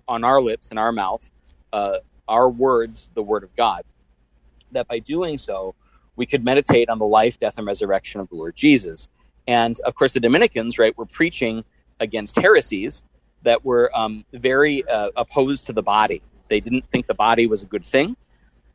on 0.08 0.24
our 0.24 0.42
lips 0.42 0.72
and 0.72 0.80
our 0.80 0.92
mouth 0.92 1.32
uh, 1.72 1.98
our 2.28 2.50
words, 2.50 3.12
the 3.14 3.22
Word 3.22 3.44
of 3.44 3.56
God, 3.56 3.84
that 4.72 4.88
by 4.88 4.98
doing 5.00 5.38
so 5.38 5.76
we 6.16 6.26
could 6.26 6.44
meditate 6.44 6.90
on 6.90 7.00
the 7.00 7.06
life, 7.06 7.40
death, 7.40 7.58
and 7.58 7.68
resurrection 7.68 8.22
of 8.22 8.30
the 8.30 8.36
Lord 8.36 8.56
Jesus. 8.56 9.10
And 9.48 9.80
of 9.82 9.96
course, 9.96 10.14
the 10.14 10.20
Dominicans, 10.20 10.80
right, 10.80 10.98
were 10.98 11.06
preaching 11.06 11.64
against 12.00 12.36
heresies 12.36 13.04
that 13.44 13.64
were 13.64 13.92
um, 13.96 14.26
very 14.34 14.88
uh, 14.88 15.12
opposed 15.16 15.68
to 15.68 15.74
the 15.74 15.84
body. 15.84 16.22
They 16.48 16.60
didn't 16.60 16.90
think 16.90 17.08
the 17.08 17.14
body 17.14 17.48
was 17.48 17.64
a 17.64 17.66
good 17.66 17.86
thing. 17.86 18.16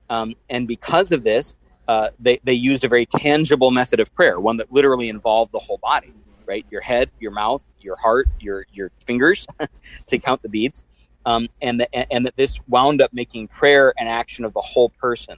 Um, 0.08 0.34
and 0.48 0.66
because 0.66 1.12
of 1.12 1.22
this, 1.22 1.56
uh, 1.88 2.10
they, 2.18 2.40
they 2.44 2.52
used 2.52 2.84
a 2.84 2.88
very 2.88 3.06
tangible 3.06 3.70
method 3.70 4.00
of 4.00 4.14
prayer, 4.14 4.38
one 4.38 4.56
that 4.58 4.72
literally 4.72 5.08
involved 5.08 5.52
the 5.52 5.58
whole 5.58 5.78
body, 5.78 6.12
right? 6.46 6.64
Your 6.70 6.80
head, 6.80 7.10
your 7.18 7.32
mouth, 7.32 7.64
your 7.80 7.96
heart, 7.96 8.28
your, 8.40 8.64
your 8.72 8.90
fingers 9.04 9.46
to 10.06 10.18
count 10.18 10.42
the 10.42 10.48
beads. 10.48 10.84
Um, 11.26 11.48
and, 11.60 11.80
the, 11.80 12.12
and 12.12 12.24
that 12.26 12.36
this 12.36 12.58
wound 12.66 13.02
up 13.02 13.12
making 13.12 13.48
prayer 13.48 13.92
an 13.98 14.06
action 14.06 14.44
of 14.44 14.54
the 14.54 14.60
whole 14.60 14.88
person 14.88 15.36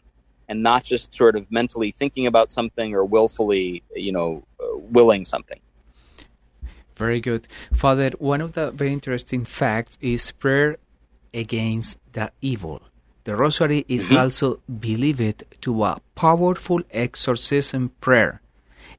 and 0.49 0.63
not 0.63 0.85
just 0.85 1.15
sort 1.15 1.37
of 1.37 1.51
mentally 1.51 1.93
thinking 1.93 2.27
about 2.27 2.51
something 2.51 2.95
or 2.95 3.05
willfully, 3.05 3.83
you 3.95 4.13
know, 4.13 4.45
uh, 4.61 4.77
willing 4.77 5.25
something. 5.25 5.61
Very 6.95 7.21
good. 7.21 7.49
Father, 7.73 8.11
one 8.19 8.41
of 8.41 8.53
the 8.53 8.71
very 8.71 8.93
interesting 8.93 9.45
facts 9.45 9.97
is 10.01 10.31
prayer 10.31 10.77
against 11.33 11.99
the 12.13 12.31
evil. 12.41 12.83
The 13.25 13.37
rosary 13.37 13.85
is 13.89 14.09
Mhm. 14.09 14.19
also 14.21 14.61
believed 14.81 15.45
to 15.63 15.85
a 15.85 16.01
powerful 16.15 16.83
exorcism 16.91 17.93
prayer 18.01 18.41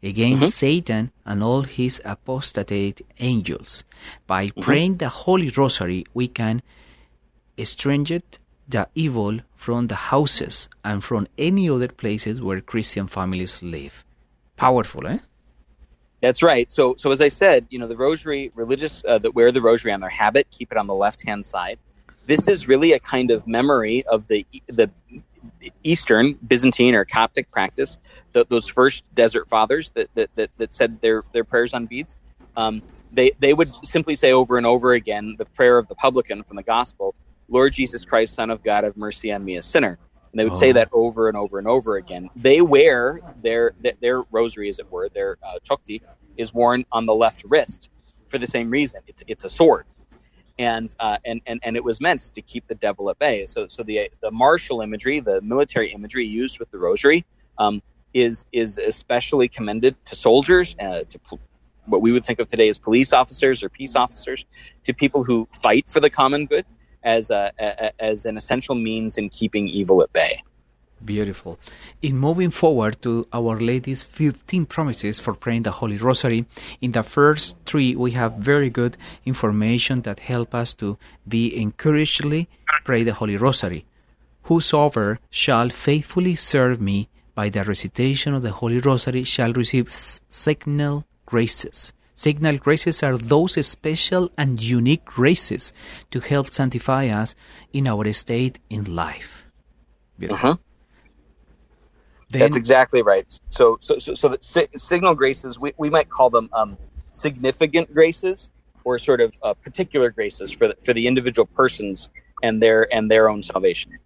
against 0.02 0.48
Mhm. 0.48 0.52
Satan 0.52 1.12
and 1.26 1.44
all 1.44 1.64
his 1.64 2.02
apostate 2.04 3.06
angels. 3.20 3.84
By 4.26 4.48
Mhm. 4.48 4.62
praying 4.62 4.98
the 4.98 5.10
Holy 5.10 5.50
Rosary, 5.50 6.06
we 6.14 6.28
can 6.28 6.62
estrange 7.58 8.12
the 8.68 8.88
evil 8.96 9.40
from 9.56 9.88
the 9.88 9.96
houses 9.96 10.70
and 10.84 11.04
from 11.04 11.28
any 11.38 11.70
other 11.70 11.88
places 11.88 12.42
where 12.42 12.62
Christian 12.62 13.08
families 13.08 13.62
live. 13.62 14.04
Powerful, 14.56 15.08
eh? 15.08 15.20
That's 16.22 16.42
right. 16.42 16.72
So, 16.72 16.96
so 16.98 17.12
as 17.12 17.20
I 17.20 17.28
said, 17.28 17.68
you 17.70 17.78
know, 17.80 17.88
the 17.88 17.98
rosary, 17.98 18.52
religious 18.56 19.04
uh, 19.06 19.18
that 19.20 19.36
wear 19.36 19.52
the 19.52 19.62
rosary 19.62 19.92
on 19.92 20.00
their 20.00 20.10
habit, 20.10 20.48
keep 20.52 20.72
it 20.72 20.78
on 20.78 20.88
the 20.88 20.94
left 20.94 21.26
hand 21.28 21.46
side. 21.46 21.80
This 22.28 22.48
is 22.48 22.68
really 22.68 22.94
a 22.94 23.00
kind 23.00 23.30
of 23.30 23.46
memory 23.46 24.06
of 24.08 24.28
the 24.28 24.46
the 24.68 24.90
Eastern 25.84 26.36
Byzantine 26.48 26.96
or 26.96 27.04
Coptic 27.04 27.52
practice. 27.52 27.98
The, 28.32 28.46
those 28.48 28.68
first 28.68 29.04
desert 29.14 29.50
fathers 29.50 29.92
that, 29.92 30.10
that, 30.16 30.30
that, 30.36 30.50
that 30.58 30.74
said 30.74 31.02
their 31.02 31.24
their 31.34 31.44
prayers 31.44 31.74
on 31.74 31.88
beads. 31.88 32.18
Um, 32.56 32.82
they 33.12 33.32
they 33.40 33.54
would 33.54 33.76
simply 33.86 34.16
say 34.16 34.32
over 34.32 34.58
and 34.58 34.66
over 34.66 34.94
again 34.94 35.36
the 35.38 35.46
prayer 35.46 35.78
of 35.78 35.88
the 35.88 35.96
publican 35.96 36.44
from 36.44 36.56
the 36.56 36.64
gospel, 36.64 37.16
Lord 37.50 37.74
Jesus 37.74 38.06
Christ, 38.06 38.34
Son 38.36 38.50
of 38.50 38.64
God, 38.64 38.84
have 38.84 38.98
mercy 38.98 39.32
on 39.32 39.44
me, 39.46 39.58
a 39.58 39.62
sinner. 39.62 40.00
And 40.32 40.40
they 40.40 40.46
would 40.46 40.56
say 40.56 40.72
Oh. 40.72 40.74
that 40.74 40.90
over 40.94 41.28
and 41.28 41.38
over 41.38 41.60
and 41.60 41.68
over 41.68 41.98
again. 41.98 42.30
They 42.36 42.62
wear 42.62 43.22
their 43.42 43.74
their, 43.80 43.96
rosary, 44.32 44.70
as 44.70 44.80
it 44.80 44.92
were, 44.92 45.10
their 45.10 45.38
uh, 45.44 45.60
chotki, 45.68 46.02
is 46.38 46.54
worn 46.54 46.86
on 46.92 47.06
the 47.06 47.14
left 47.14 47.44
wrist 47.46 47.90
for 48.28 48.38
the 48.40 48.48
same 48.48 48.70
reason. 48.72 49.02
It's 49.08 49.24
it's 49.28 49.44
a 49.46 49.50
sword, 49.50 49.86
and 50.60 50.94
uh, 51.00 51.18
and 51.26 51.42
and 51.46 51.60
and 51.64 51.78
it 51.78 51.84
was 51.84 52.02
meant 52.02 52.22
to 52.36 52.42
keep 52.42 52.68
the 52.68 52.76
devil 52.76 53.10
at 53.12 53.20
bay. 53.20 53.46
So 53.46 53.68
so 53.68 53.84
the 53.84 54.10
the 54.22 54.32
martial 54.32 54.82
imagery, 54.82 55.20
the 55.20 55.42
military 55.42 55.94
imagery 55.94 56.26
used 56.28 56.60
with 56.60 56.72
the 56.72 56.80
rosary, 56.80 57.26
um, 57.60 57.82
is 58.14 58.46
is 58.54 58.80
especially 58.80 59.50
commended 59.50 59.96
to 60.06 60.16
soldiers, 60.16 60.76
uh, 60.80 61.04
to 61.10 61.20
pol- 61.20 61.40
what 61.86 62.02
we 62.02 62.12
would 62.12 62.26
think 62.26 62.40
of 62.40 62.48
today 62.48 62.70
as 62.70 62.80
police 62.80 63.14
officers 63.14 63.64
or 63.64 63.70
peace 63.70 63.96
officers, 63.96 64.46
to 64.84 64.94
people 64.94 65.24
who 65.24 65.48
fight 65.54 65.88
for 65.90 66.00
the 66.00 66.10
common 66.10 66.48
good 66.48 66.66
as 67.04 67.30
a, 67.30 67.52
a 67.60 67.92
as 68.04 68.26
an 68.26 68.38
essential 68.38 68.76
means 68.76 69.18
in 69.18 69.30
keeping 69.30 69.68
evil 69.68 70.02
at 70.02 70.12
bay. 70.14 70.42
Beautiful. 71.04 71.60
In 72.02 72.18
moving 72.18 72.50
forward 72.50 73.02
to 73.02 73.28
Our 73.34 73.60
Lady's 73.60 74.04
15 74.04 74.66
promises 74.68 75.20
for 75.20 75.34
praying 75.34 75.64
the 75.64 75.72
Holy 75.72 75.98
Rosary, 75.98 76.46
in 76.80 76.94
the 76.94 77.04
first 77.04 77.58
three 77.66 77.94
we 77.94 78.12
have 78.12 78.36
very 78.36 78.70
good 78.70 78.96
information 79.26 80.04
that 80.04 80.22
help 80.22 80.56
us 80.56 80.74
to 80.76 80.98
be 81.28 81.60
encouragedly 81.60 82.48
pray 82.84 83.04
the 83.04 83.14
Holy 83.14 83.38
Rosary. 83.38 83.86
Whosoever 84.44 85.20
shall 85.30 85.70
faithfully 85.70 86.36
serve 86.36 86.82
me 86.82 87.10
by 87.36 87.50
the 87.50 87.64
recitation 87.64 88.34
of 88.34 88.42
the 88.42 88.52
Holy 88.52 88.80
Rosary 88.80 89.24
shall 89.24 89.54
receive 89.54 89.92
signal 89.92 91.06
graces. 91.26 91.94
Signal 92.16 92.58
graces 92.58 93.02
are 93.04 93.18
those 93.18 93.66
special 93.66 94.32
and 94.38 94.62
unique 94.62 95.06
graces 95.06 95.74
to 96.12 96.20
help 96.20 96.54
sanctify 96.54 97.08
us 97.08 97.36
in 97.74 97.88
our 97.88 98.12
state 98.14 98.60
in 98.70 98.84
life. 98.96 99.46
Uh-huh. 100.30 100.56
Then- 102.30 102.40
That's 102.42 102.58
exactly 102.58 103.02
right. 103.02 103.28
So, 103.50 103.78
so, 103.80 103.98
so, 104.00 104.14
so 104.14 104.30
the 104.30 104.38
si- 104.42 104.68
signal 104.76 105.16
graces, 105.16 105.60
we, 105.60 105.74
we 105.78 105.90
might 105.90 106.10
call 106.10 106.30
them 106.30 106.50
um, 106.54 106.78
significant 107.12 107.94
graces. 107.94 108.50
or 108.86 109.00
sort 109.00 109.22
of 109.22 109.32
uh, 109.42 109.54
particular 109.54 110.10
graces 110.12 110.52
for 110.52 110.68
the, 110.68 110.76
for 110.76 110.94
the 110.94 111.08
individual 111.08 111.46
persons 111.56 112.10
and 112.42 112.62
their 112.62 112.86
and 112.94 113.10
their 113.10 113.30
own 113.30 113.42
salvation. 113.42 113.98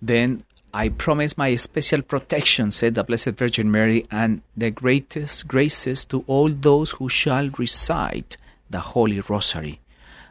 Then 0.00 0.42
I 0.74 0.88
promise 0.88 1.36
my 1.36 1.54
special 1.56 2.00
protection, 2.00 2.72
said 2.72 2.94
the 2.94 3.04
Blessed 3.04 3.30
Virgin 3.32 3.70
Mary, 3.70 4.06
and 4.10 4.40
the 4.56 4.70
greatest 4.70 5.46
graces 5.46 6.04
to 6.06 6.24
all 6.26 6.48
those 6.48 6.92
who 6.92 7.08
shall 7.10 7.50
recite 7.58 8.38
the 8.70 8.80
Holy 8.80 9.20
Rosary. 9.20 9.80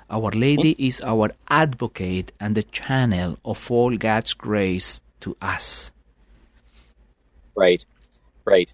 Our 0.10 0.32
Lady 0.32 0.76
is 0.80 1.00
our 1.02 1.32
advocate 1.50 2.32
and 2.40 2.56
the 2.56 2.64
channel 2.64 3.38
of 3.46 3.70
all 3.70 3.96
God's 3.96 4.34
grace 4.34 5.02
to 5.22 5.38
us. 5.42 5.92
Right, 7.56 7.86
right. 8.46 8.74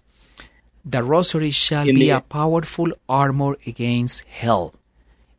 The 0.84 1.02
Rosary 1.02 1.50
shall 1.50 1.86
In 1.86 1.96
be 1.96 2.00
the- 2.08 2.16
a 2.16 2.20
powerful 2.22 2.92
armor 3.08 3.56
against 3.66 4.24
hell. 4.24 4.72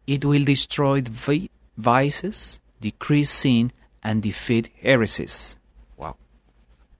It 0.06 0.24
will 0.24 0.44
destroy 0.44 1.02
vi- 1.02 1.50
vices, 1.78 2.60
decrease 2.82 3.32
sin, 3.32 3.72
and 4.04 4.22
defeat 4.22 4.70
heresies. 4.82 5.58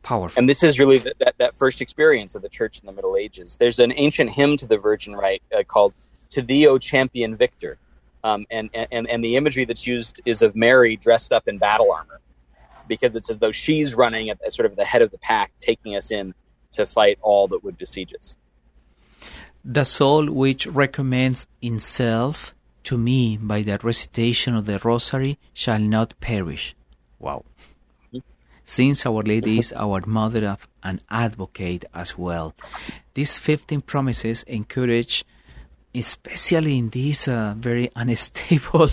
Wow. 0.04 0.10
Powerful. 0.10 0.40
And 0.40 0.50
this 0.50 0.64
is 0.64 0.80
really 0.80 0.98
that, 1.00 1.20
that, 1.20 1.36
that 1.38 1.56
first 1.56 1.82
experience 1.82 2.34
of 2.34 2.42
the 2.42 2.50
church 2.50 2.80
in 2.80 2.86
the 2.86 2.94
Middle 2.94 3.18
Ages. 3.18 3.58
There's 3.58 3.80
an 3.80 3.94
ancient 3.96 4.30
hymn 4.30 4.58
to 4.58 4.66
the 4.66 4.78
Virgin 4.78 5.16
right 5.16 5.44
uh, 5.56 5.64
called 5.64 5.94
"To 6.32 6.42
Thee, 6.42 6.68
O 6.68 6.78
Champion 6.78 7.36
Victor," 7.36 7.78
um, 8.24 8.46
and, 8.50 8.70
and 8.74 9.08
and 9.10 9.24
the 9.24 9.36
imagery 9.36 9.66
that's 9.66 9.86
used 9.86 10.22
is 10.26 10.42
of 10.42 10.56
Mary 10.56 10.96
dressed 10.96 11.34
up 11.34 11.48
in 11.48 11.58
battle 11.58 11.92
armor, 11.92 12.22
because 12.88 13.16
it's 13.16 13.30
as 13.30 13.40
though 13.40 13.52
she's 13.52 13.94
running 13.94 14.30
at, 14.30 14.42
at 14.42 14.54
sort 14.54 14.66
of 14.66 14.76
the 14.76 14.86
head 14.86 15.02
of 15.02 15.12
the 15.12 15.18
pack, 15.18 15.52
taking 15.60 15.96
us 15.96 16.12
in 16.12 16.34
to 16.72 16.86
fight 16.86 17.20
all 17.22 17.48
that 17.50 17.64
would 17.64 17.78
besiege 17.78 18.14
us. 18.18 18.38
The 19.66 19.84
soul 19.84 20.28
which 20.28 20.66
recommends 20.66 21.46
itself 21.62 22.56
to 22.84 22.98
me 22.98 23.38
by 23.38 23.64
the 23.64 23.78
recitation 23.84 24.56
of 24.56 24.66
the 24.66 24.80
Rosary 24.80 25.38
shall 25.54 25.80
not 25.80 26.18
perish. 26.22 26.74
Wow. 27.20 27.44
Since 28.70 29.08
Our 29.08 29.24
Lady 29.24 29.58
is 29.58 29.74
our 29.74 30.04
mother 30.06 30.56
and 30.84 31.02
advocate 31.10 31.86
as 31.92 32.16
well. 32.20 32.54
These 33.16 33.40
15 33.40 33.82
promises 33.82 34.44
encourage, 34.44 35.26
especially 35.96 36.78
in 36.78 36.92
this 36.92 37.28
uh, 37.28 37.56
very 37.58 37.90
unstable 37.96 38.92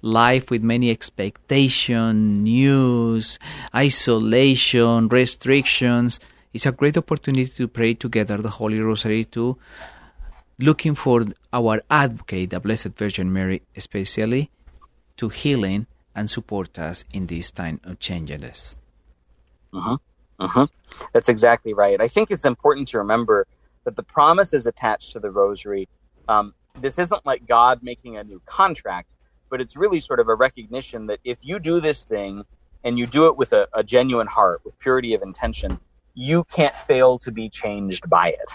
life 0.00 0.50
with 0.50 0.62
many 0.62 0.90
expectation, 0.90 2.42
news, 2.42 3.38
isolation, 3.74 5.08
restrictions, 5.08 6.18
it's 6.54 6.64
a 6.64 6.72
great 6.72 6.96
opportunity 6.96 7.50
to 7.50 7.68
pray 7.68 7.92
together 7.92 8.38
the 8.38 8.48
Holy 8.48 8.80
Rosary 8.80 9.26
to 9.26 9.58
looking 10.58 10.94
for 10.94 11.26
our 11.52 11.82
advocate, 11.90 12.48
the 12.48 12.60
Blessed 12.60 12.96
Virgin 12.96 13.30
Mary, 13.30 13.60
especially 13.76 14.50
to 15.18 15.28
healing 15.28 15.86
and 16.14 16.30
support 16.30 16.78
us 16.78 17.04
in 17.12 17.26
this 17.26 17.50
time 17.50 17.78
of 17.84 17.98
changes. 17.98 18.74
Uh-huh. 19.72 20.66
That's 21.12 21.28
exactly 21.28 21.74
right. 21.74 22.00
I 22.00 22.08
think 22.08 22.30
it's 22.30 22.44
important 22.44 22.88
to 22.88 22.98
remember 22.98 23.46
that 23.84 23.96
the 23.96 24.02
promise 24.02 24.52
is 24.54 24.66
attached 24.66 25.12
to 25.12 25.20
the 25.20 25.30
rosary. 25.30 25.88
Um, 26.28 26.54
this 26.80 26.98
isn't 26.98 27.24
like 27.26 27.46
God 27.46 27.80
making 27.82 28.16
a 28.16 28.24
new 28.24 28.40
contract, 28.46 29.12
but 29.50 29.60
it's 29.60 29.76
really 29.76 30.00
sort 30.00 30.20
of 30.20 30.28
a 30.28 30.34
recognition 30.34 31.06
that 31.06 31.20
if 31.24 31.38
you 31.42 31.58
do 31.58 31.80
this 31.80 32.04
thing 32.04 32.44
and 32.84 32.98
you 32.98 33.06
do 33.06 33.26
it 33.26 33.36
with 33.36 33.52
a, 33.52 33.68
a 33.74 33.84
genuine 33.84 34.26
heart, 34.26 34.62
with 34.64 34.78
purity 34.78 35.14
of 35.14 35.22
intention, 35.22 35.78
you 36.14 36.44
can't 36.44 36.74
fail 36.74 37.18
to 37.18 37.30
be 37.30 37.48
changed 37.48 38.08
by 38.08 38.28
it. 38.28 38.52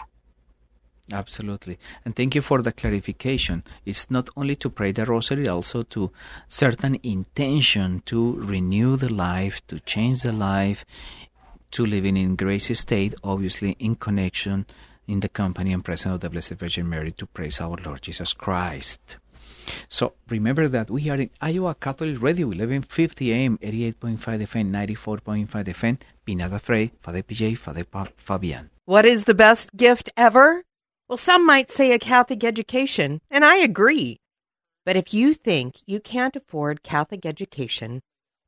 Absolutely. 1.13 1.79
And 2.03 2.15
thank 2.15 2.35
you 2.35 2.41
for 2.41 2.61
the 2.61 2.73
clarification. 2.73 3.63
It's 3.85 4.11
not 4.11 4.29
only 4.35 4.55
to 4.57 4.69
pray 4.69 4.91
the 4.91 5.05
rosary, 5.05 5.47
also 5.47 5.83
to 5.83 6.11
certain 6.47 6.99
intention 7.01 8.03
to 8.07 8.33
renew 8.33 8.97
the 8.97 9.13
life, 9.13 9.65
to 9.67 9.79
change 9.79 10.23
the 10.23 10.33
life, 10.33 10.83
to 11.71 11.85
living 11.85 12.17
in 12.17 12.35
grace 12.35 12.77
state, 12.77 13.15
obviously 13.23 13.71
in 13.79 13.95
connection 13.95 14.65
in 15.07 15.21
the 15.21 15.29
company 15.29 15.71
and 15.71 15.83
presence 15.83 16.15
of 16.15 16.19
the 16.19 16.29
Blessed 16.29 16.53
Virgin 16.53 16.89
Mary 16.89 17.11
to 17.13 17.25
praise 17.25 17.61
our 17.61 17.77
Lord 17.85 18.01
Jesus 18.01 18.33
Christ. 18.33 19.15
So 19.89 20.13
remember 20.29 20.67
that 20.67 20.89
we 20.89 21.09
are 21.09 21.17
in 21.17 21.29
Iowa 21.41 21.75
Catholic 21.75 22.21
Radio, 22.21 22.47
1150 22.47 23.33
AM, 23.33 23.57
88.5 23.59 24.17
FM, 24.17 24.71
94.5 24.71 25.47
FM. 25.47 25.97
Not 26.29 26.51
afraid, 26.51 26.91
Father 27.01 27.21
PJ, 27.21 27.57
Father 27.57 27.85
Fabian. 28.17 28.69
What 28.85 29.05
is 29.05 29.23
the 29.23 29.33
best 29.33 29.75
gift 29.75 30.09
ever? 30.17 30.63
Well, 31.09 31.17
some 31.17 31.45
might 31.45 31.71
say 31.71 31.93
a 31.93 31.99
Catholic 31.99 32.43
education, 32.43 33.21
and 33.31 33.45
I 33.45 33.57
agree. 33.57 34.19
But 34.85 34.97
if 34.97 35.13
you 35.13 35.33
think 35.33 35.77
you 35.85 36.01
can't 36.01 36.35
afford 36.35 36.83
Catholic 36.83 37.25
education, 37.25 38.01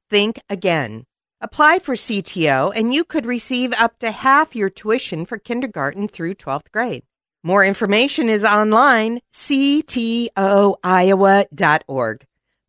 think 0.10 0.41
again. 0.50 1.06
Apply 1.39 1.80
for 1.80 1.95
CTO, 1.95 2.74
and 2.76 2.93
you 2.93 3.06
could 3.06 3.26
receive 3.26 3.72
up 3.74 3.98
to 4.00 4.12
half 4.12 4.58
your 4.58 4.69
tuition 4.69 5.26
for 5.26 5.38
kindergarten 5.38 6.10
through 6.10 6.36
12th 6.36 6.69
grade. 6.74 7.04
More 7.43 7.63
information 7.63 8.28
is 8.28 8.43
online, 8.43 9.22
ctoiowa.org. 9.34 10.36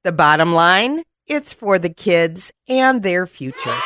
The 0.04 0.12
bottom 0.12 0.52
line, 0.52 1.02
it's 1.26 1.52
for 1.52 1.80
the 1.80 1.90
kids 1.90 2.52
and 2.68 3.02
their 3.02 3.26
future. 3.26 3.76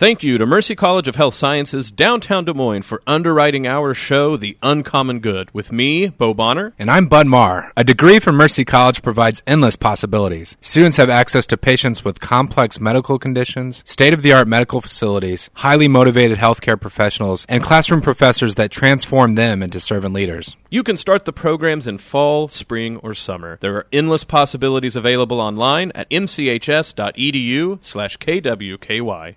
Thank 0.00 0.22
you 0.22 0.38
to 0.38 0.46
Mercy 0.46 0.74
College 0.74 1.08
of 1.08 1.16
Health 1.16 1.34
Sciences, 1.34 1.90
downtown 1.90 2.46
Des 2.46 2.54
Moines, 2.54 2.84
for 2.84 3.02
underwriting 3.06 3.66
our 3.66 3.92
show, 3.92 4.34
The 4.34 4.56
Uncommon 4.62 5.20
Good, 5.20 5.52
with 5.52 5.72
me, 5.72 6.08
Bo 6.08 6.32
Bonner. 6.32 6.72
And 6.78 6.90
I'm 6.90 7.06
Bud 7.06 7.26
Marr. 7.26 7.70
A 7.76 7.84
degree 7.84 8.18
from 8.18 8.36
Mercy 8.36 8.64
College 8.64 9.02
provides 9.02 9.42
endless 9.46 9.76
possibilities. 9.76 10.56
Students 10.62 10.96
have 10.96 11.10
access 11.10 11.46
to 11.48 11.58
patients 11.58 12.02
with 12.02 12.18
complex 12.18 12.80
medical 12.80 13.18
conditions, 13.18 13.84
state 13.86 14.14
of 14.14 14.22
the 14.22 14.32
art 14.32 14.48
medical 14.48 14.80
facilities, 14.80 15.50
highly 15.52 15.86
motivated 15.86 16.38
healthcare 16.38 16.80
professionals, 16.80 17.44
and 17.46 17.62
classroom 17.62 18.00
professors 18.00 18.54
that 18.54 18.70
transform 18.70 19.34
them 19.34 19.62
into 19.62 19.80
servant 19.80 20.14
leaders. 20.14 20.56
You 20.70 20.82
can 20.82 20.96
start 20.96 21.26
the 21.26 21.34
programs 21.34 21.86
in 21.86 21.98
fall, 21.98 22.48
spring, 22.48 22.96
or 23.02 23.12
summer. 23.12 23.58
There 23.60 23.76
are 23.76 23.86
endless 23.92 24.24
possibilities 24.24 24.96
available 24.96 25.42
online 25.42 25.92
at 25.94 26.08
mchs.edu 26.08 27.84
slash 27.84 28.16
kwky. 28.16 29.36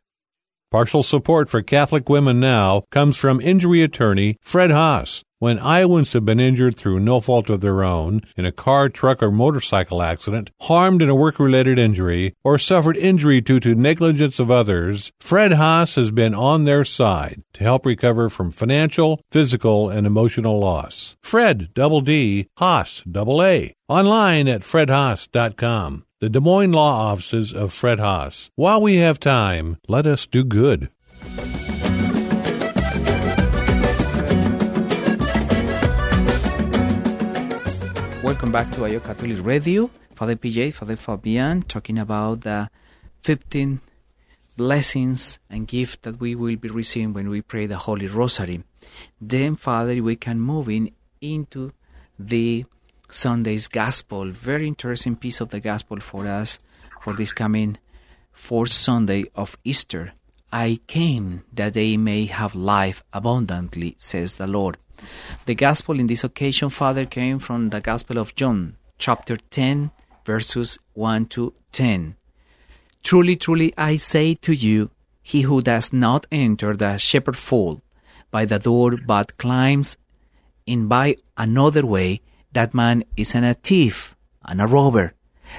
Partial 0.71 1.03
support 1.03 1.49
for 1.49 1.61
Catholic 1.61 2.07
Women 2.07 2.39
Now 2.39 2.85
comes 2.91 3.17
from 3.17 3.41
injury 3.41 3.83
attorney 3.83 4.37
Fred 4.39 4.71
Haas. 4.71 5.21
When 5.37 5.59
Iowans 5.59 6.13
have 6.13 6.23
been 6.23 6.39
injured 6.39 6.77
through 6.77 7.01
no 7.01 7.19
fault 7.19 7.49
of 7.49 7.59
their 7.59 7.83
own 7.83 8.21
in 8.37 8.45
a 8.45 8.53
car, 8.53 8.87
truck, 8.87 9.21
or 9.21 9.31
motorcycle 9.31 10.01
accident, 10.01 10.49
harmed 10.61 11.01
in 11.01 11.09
a 11.09 11.15
work 11.15 11.39
related 11.39 11.77
injury, 11.77 12.35
or 12.41 12.57
suffered 12.57 12.95
injury 12.95 13.41
due 13.41 13.59
to 13.59 13.75
negligence 13.75 14.39
of 14.39 14.49
others, 14.49 15.11
Fred 15.19 15.53
Haas 15.53 15.95
has 15.95 16.09
been 16.09 16.33
on 16.33 16.63
their 16.63 16.85
side 16.85 17.43
to 17.51 17.65
help 17.65 17.85
recover 17.85 18.29
from 18.29 18.49
financial, 18.49 19.19
physical, 19.29 19.89
and 19.89 20.07
emotional 20.07 20.57
loss. 20.57 21.17
Fred, 21.21 21.73
double 21.73 21.99
D, 21.99 22.47
Haas, 22.59 23.01
double 23.11 23.43
A. 23.43 23.73
Online 23.89 24.47
at 24.47 24.61
fredhaas.com. 24.61 26.05
The 26.21 26.29
Des 26.29 26.39
Moines 26.39 26.71
Law 26.71 27.09
Offices 27.09 27.51
of 27.51 27.73
Fred 27.73 27.99
Haas. 27.99 28.51
While 28.53 28.83
we 28.83 28.97
have 28.97 29.19
time, 29.19 29.77
let 29.87 30.05
us 30.05 30.27
do 30.27 30.43
good. 30.43 30.91
Welcome 38.21 38.51
back 38.51 38.69
to 38.73 38.85
Iowa 38.85 38.99
Catholic 38.99 39.43
Radio. 39.43 39.89
Father 40.13 40.35
PJ, 40.35 40.75
Father 40.75 40.95
Fabian, 40.95 41.63
talking 41.63 41.97
about 41.97 42.41
the 42.41 42.69
15 43.23 43.81
blessings 44.55 45.39
and 45.49 45.67
gifts 45.67 45.97
that 46.03 46.19
we 46.19 46.35
will 46.35 46.55
be 46.55 46.69
receiving 46.69 47.13
when 47.13 47.29
we 47.29 47.41
pray 47.41 47.65
the 47.65 47.77
Holy 47.77 48.05
Rosary. 48.05 48.63
Then, 49.19 49.55
Father, 49.55 50.03
we 50.03 50.17
can 50.17 50.39
move 50.39 50.69
in 50.69 50.91
into 51.19 51.71
the 52.19 52.65
Sunday's 53.11 53.67
Gospel. 53.67 54.31
Very 54.31 54.67
interesting 54.67 55.15
piece 55.15 55.41
of 55.41 55.49
the 55.49 55.59
Gospel 55.59 55.99
for 55.99 56.25
us 56.27 56.59
for 57.01 57.13
this 57.13 57.33
coming 57.33 57.77
fourth 58.31 58.71
Sunday 58.71 59.25
of 59.35 59.57
Easter. 59.63 60.13
I 60.51 60.79
came 60.87 61.43
that 61.53 61.73
they 61.73 61.97
may 61.97 62.25
have 62.25 62.55
life 62.55 63.03
abundantly, 63.13 63.95
says 63.97 64.35
the 64.35 64.47
Lord. 64.47 64.77
The 65.45 65.55
gospel 65.55 65.99
in 65.99 66.07
this 66.07 66.23
occasion, 66.23 66.69
Father, 66.69 67.05
came 67.05 67.39
from 67.39 67.69
the 67.69 67.81
Gospel 67.81 68.17
of 68.17 68.35
John, 68.35 68.75
chapter 68.97 69.37
10, 69.37 69.91
verses 70.25 70.77
1 70.93 71.25
to 71.27 71.53
10. 71.71 72.15
Truly, 73.03 73.35
truly, 73.35 73.73
I 73.77 73.97
say 73.97 74.35
to 74.35 74.53
you, 74.53 74.91
he 75.23 75.41
who 75.41 75.61
does 75.61 75.91
not 75.93 76.27
enter 76.31 76.75
the 76.75 76.97
shepherdfold 76.97 77.81
by 78.29 78.45
the 78.45 78.59
door 78.59 78.97
but 78.97 79.37
climbs 79.37 79.97
in 80.65 80.87
by 80.87 81.15
another 81.37 81.85
way, 81.85 82.21
that 82.53 82.73
man 82.73 83.03
is 83.15 83.35
an 83.35 83.43
a 83.43 83.53
thief 83.53 84.15
and 84.45 84.61
a 84.61 84.67
robber. 84.67 85.13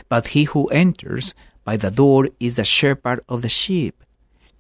But 0.09 0.29
he 0.29 0.45
who 0.45 0.69
enters 0.69 1.35
by 1.65 1.77
the 1.77 1.91
door 1.91 2.29
is 2.41 2.57
the 2.57 2.65
shepherd 2.65 3.21
of 3.29 3.43
the 3.43 3.49
sheep. 3.49 4.03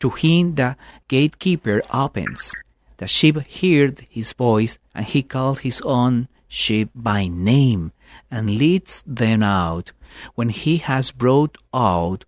To 0.00 0.10
him 0.10 0.54
the 0.54 0.76
gatekeeper 1.08 1.82
opens. 1.92 2.52
The 2.98 3.06
sheep 3.06 3.36
heard 3.36 4.06
his 4.08 4.32
voice, 4.32 4.78
and 4.94 5.06
he 5.06 5.22
calls 5.22 5.60
his 5.60 5.80
own 5.82 6.28
sheep 6.48 6.90
by 6.94 7.26
name 7.26 7.92
and 8.30 8.50
leads 8.50 9.02
them 9.06 9.42
out. 9.42 9.92
When 10.34 10.50
he 10.50 10.76
has 10.78 11.10
brought 11.10 11.56
out 11.72 12.24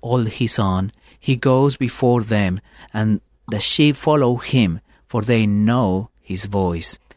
all 0.00 0.24
his 0.24 0.58
own, 0.58 0.92
he 1.18 1.36
goes 1.36 1.76
before 1.76 2.22
them, 2.22 2.60
and 2.94 3.20
the 3.48 3.60
sheep 3.60 3.96
follow 3.96 4.36
him, 4.36 4.80
for 5.04 5.22
they 5.22 5.46
know 5.46 6.10
his 6.20 6.44
voice. 6.44 6.98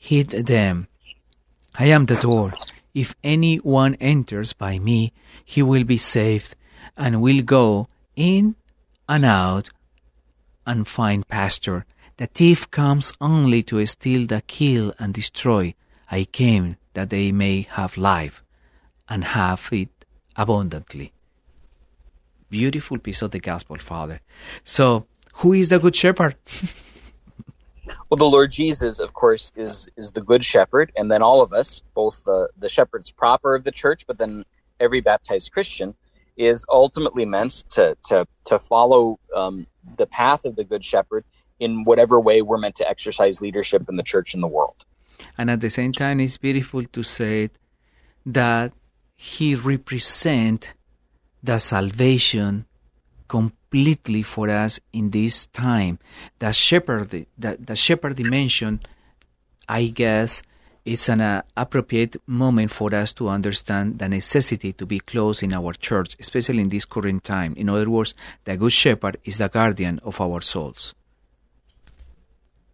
heed 0.00 0.30
them. 0.30 0.88
I 1.78 1.86
am 1.86 2.06
the 2.06 2.16
door. 2.16 2.54
If 2.92 3.14
any 3.22 3.58
one 3.58 3.94
enters 4.00 4.52
by 4.52 4.80
me, 4.80 5.12
he 5.44 5.62
will 5.62 5.84
be 5.84 5.98
saved, 5.98 6.56
and 6.96 7.22
will 7.22 7.42
go 7.42 7.86
in 8.16 8.56
and 9.08 9.24
out 9.24 9.70
and 10.66 10.88
find 10.88 11.28
pasture. 11.28 11.84
The 12.16 12.26
thief 12.26 12.70
comes 12.70 13.12
only 13.20 13.62
to 13.64 13.84
steal, 13.86 14.26
to 14.28 14.40
kill, 14.40 14.92
and 14.98 15.14
destroy. 15.14 15.74
I 16.10 16.24
came 16.24 16.76
that 16.94 17.10
they 17.10 17.30
may 17.30 17.62
have 17.70 17.96
life 17.96 18.42
and 19.08 19.22
have 19.24 19.68
it 19.70 19.90
abundantly. 20.34 21.12
Beautiful 22.48 22.98
piece 22.98 23.22
of 23.22 23.30
the 23.30 23.38
gospel, 23.38 23.76
Father. 23.76 24.20
So, 24.64 25.06
who 25.34 25.52
is 25.52 25.68
the 25.68 25.78
good 25.78 25.94
shepherd? 25.94 26.34
well, 28.08 28.16
the 28.16 28.24
Lord 28.24 28.50
Jesus, 28.50 28.98
of 28.98 29.12
course, 29.12 29.52
is 29.56 29.88
is 29.96 30.12
the 30.12 30.20
good 30.20 30.44
shepherd, 30.44 30.92
and 30.96 31.10
then 31.10 31.22
all 31.22 31.42
of 31.42 31.52
us, 31.52 31.82
both 31.94 32.24
the 32.24 32.48
the 32.58 32.68
shepherds 32.68 33.10
proper 33.10 33.54
of 33.54 33.64
the 33.64 33.72
church, 33.72 34.06
but 34.06 34.18
then 34.18 34.44
every 34.78 35.00
baptized 35.00 35.52
Christian, 35.52 35.94
is 36.36 36.64
ultimately 36.70 37.24
meant 37.24 37.64
to 37.70 37.96
to 38.08 38.26
to 38.44 38.58
follow 38.58 39.18
um, 39.34 39.66
the 39.96 40.06
path 40.06 40.44
of 40.44 40.56
the 40.56 40.64
good 40.64 40.84
shepherd 40.84 41.24
in 41.58 41.84
whatever 41.84 42.18
way 42.18 42.42
we're 42.42 42.58
meant 42.58 42.76
to 42.76 42.88
exercise 42.88 43.40
leadership 43.40 43.88
in 43.88 43.96
the 43.96 44.02
church 44.02 44.34
and 44.34 44.42
the 44.42 44.48
world. 44.48 44.84
And 45.36 45.50
at 45.50 45.60
the 45.60 45.68
same 45.68 45.92
time, 45.92 46.18
it's 46.20 46.38
beautiful 46.38 46.84
to 46.84 47.02
say 47.02 47.50
that 48.24 48.72
he 49.16 49.54
represent 49.54 50.72
the 51.42 51.58
salvation 51.58 52.66
completely 53.30 54.22
for 54.22 54.50
us 54.50 54.80
in 54.92 55.10
this 55.10 55.46
time. 55.46 56.00
The 56.40 56.52
shepherd, 56.52 57.10
the, 57.10 57.26
the 57.38 57.76
shepherd 57.76 58.16
dimension, 58.16 58.80
I 59.68 59.86
guess, 59.86 60.42
it's 60.84 61.08
an 61.08 61.20
uh, 61.20 61.42
appropriate 61.56 62.16
moment 62.26 62.72
for 62.72 62.92
us 62.92 63.12
to 63.12 63.28
understand 63.28 64.00
the 64.00 64.08
necessity 64.08 64.72
to 64.72 64.84
be 64.84 64.98
close 64.98 65.44
in 65.44 65.52
our 65.52 65.72
church, 65.74 66.16
especially 66.18 66.60
in 66.60 66.70
this 66.70 66.84
current 66.84 67.22
time. 67.22 67.54
In 67.56 67.68
other 67.68 67.88
words, 67.88 68.14
the 68.46 68.56
good 68.56 68.72
shepherd 68.72 69.16
is 69.24 69.38
the 69.38 69.48
guardian 69.48 70.00
of 70.02 70.20
our 70.20 70.40
souls. 70.40 70.94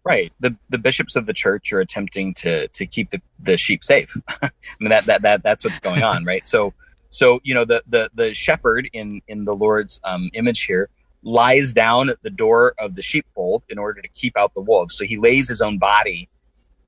Right. 0.03 0.31
The 0.39 0.55
the 0.69 0.77
bishops 0.77 1.17
of 1.17 1.25
the 1.25 1.33
church 1.33 1.73
are 1.73 1.81
attempting 1.81 2.33
to 2.35 2.69
to 2.69 2.87
keep 2.87 3.11
the, 3.11 3.21
the 3.39 3.57
sheep 3.57 3.83
safe. 3.83 4.15
I 4.41 4.49
mean 4.79 4.89
that, 4.89 5.05
that 5.05 5.21
that 5.21 5.43
that's 5.43 5.63
what's 5.65 5.81
going 5.81 6.01
on, 6.01 6.23
right? 6.23 6.47
So 6.47 6.73
so 7.09 7.39
you 7.43 7.53
know 7.53 7.65
the 7.65 7.83
the 7.87 8.09
the 8.13 8.33
shepherd 8.33 8.89
in 8.93 9.21
in 9.27 9.45
the 9.45 9.53
Lord's 9.53 9.99
um, 10.03 10.29
image 10.33 10.63
here 10.63 10.89
lies 11.23 11.73
down 11.73 12.09
at 12.09 12.21
the 12.21 12.29
door 12.29 12.73
of 12.79 12.95
the 12.95 13.01
sheepfold 13.01 13.63
in 13.69 13.77
order 13.77 14.01
to 14.01 14.07
keep 14.09 14.37
out 14.37 14.53
the 14.53 14.61
wolves. 14.61 14.95
So 14.95 15.05
he 15.05 15.17
lays 15.17 15.49
his 15.49 15.61
own 15.61 15.77
body 15.77 16.29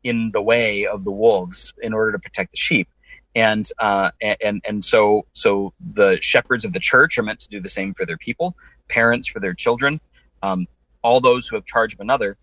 in 0.03 0.31
the 0.31 0.41
way 0.41 0.85
of 0.85 1.03
the 1.03 1.11
wolves 1.11 1.73
in 1.81 1.93
order 1.93 2.11
to 2.13 2.19
protect 2.19 2.51
the 2.51 2.57
sheep. 2.57 2.87
And 3.35 3.69
uh, 3.79 4.11
and 4.41 4.61
and 4.65 4.83
so 4.83 5.25
so 5.33 5.73
the 5.79 6.17
shepherds 6.21 6.65
of 6.65 6.73
the 6.73 6.79
church 6.79 7.17
are 7.17 7.23
meant 7.23 7.39
to 7.41 7.49
do 7.49 7.59
the 7.59 7.69
same 7.69 7.93
for 7.93 8.05
their 8.05 8.17
people, 8.17 8.55
parents 8.87 9.27
for 9.27 9.39
their 9.39 9.53
children, 9.53 9.99
um, 10.41 10.67
all 11.03 11.21
those 11.21 11.47
who 11.47 11.55
have 11.55 11.65
charge 11.65 11.93
of 11.93 11.99
another 11.99 12.37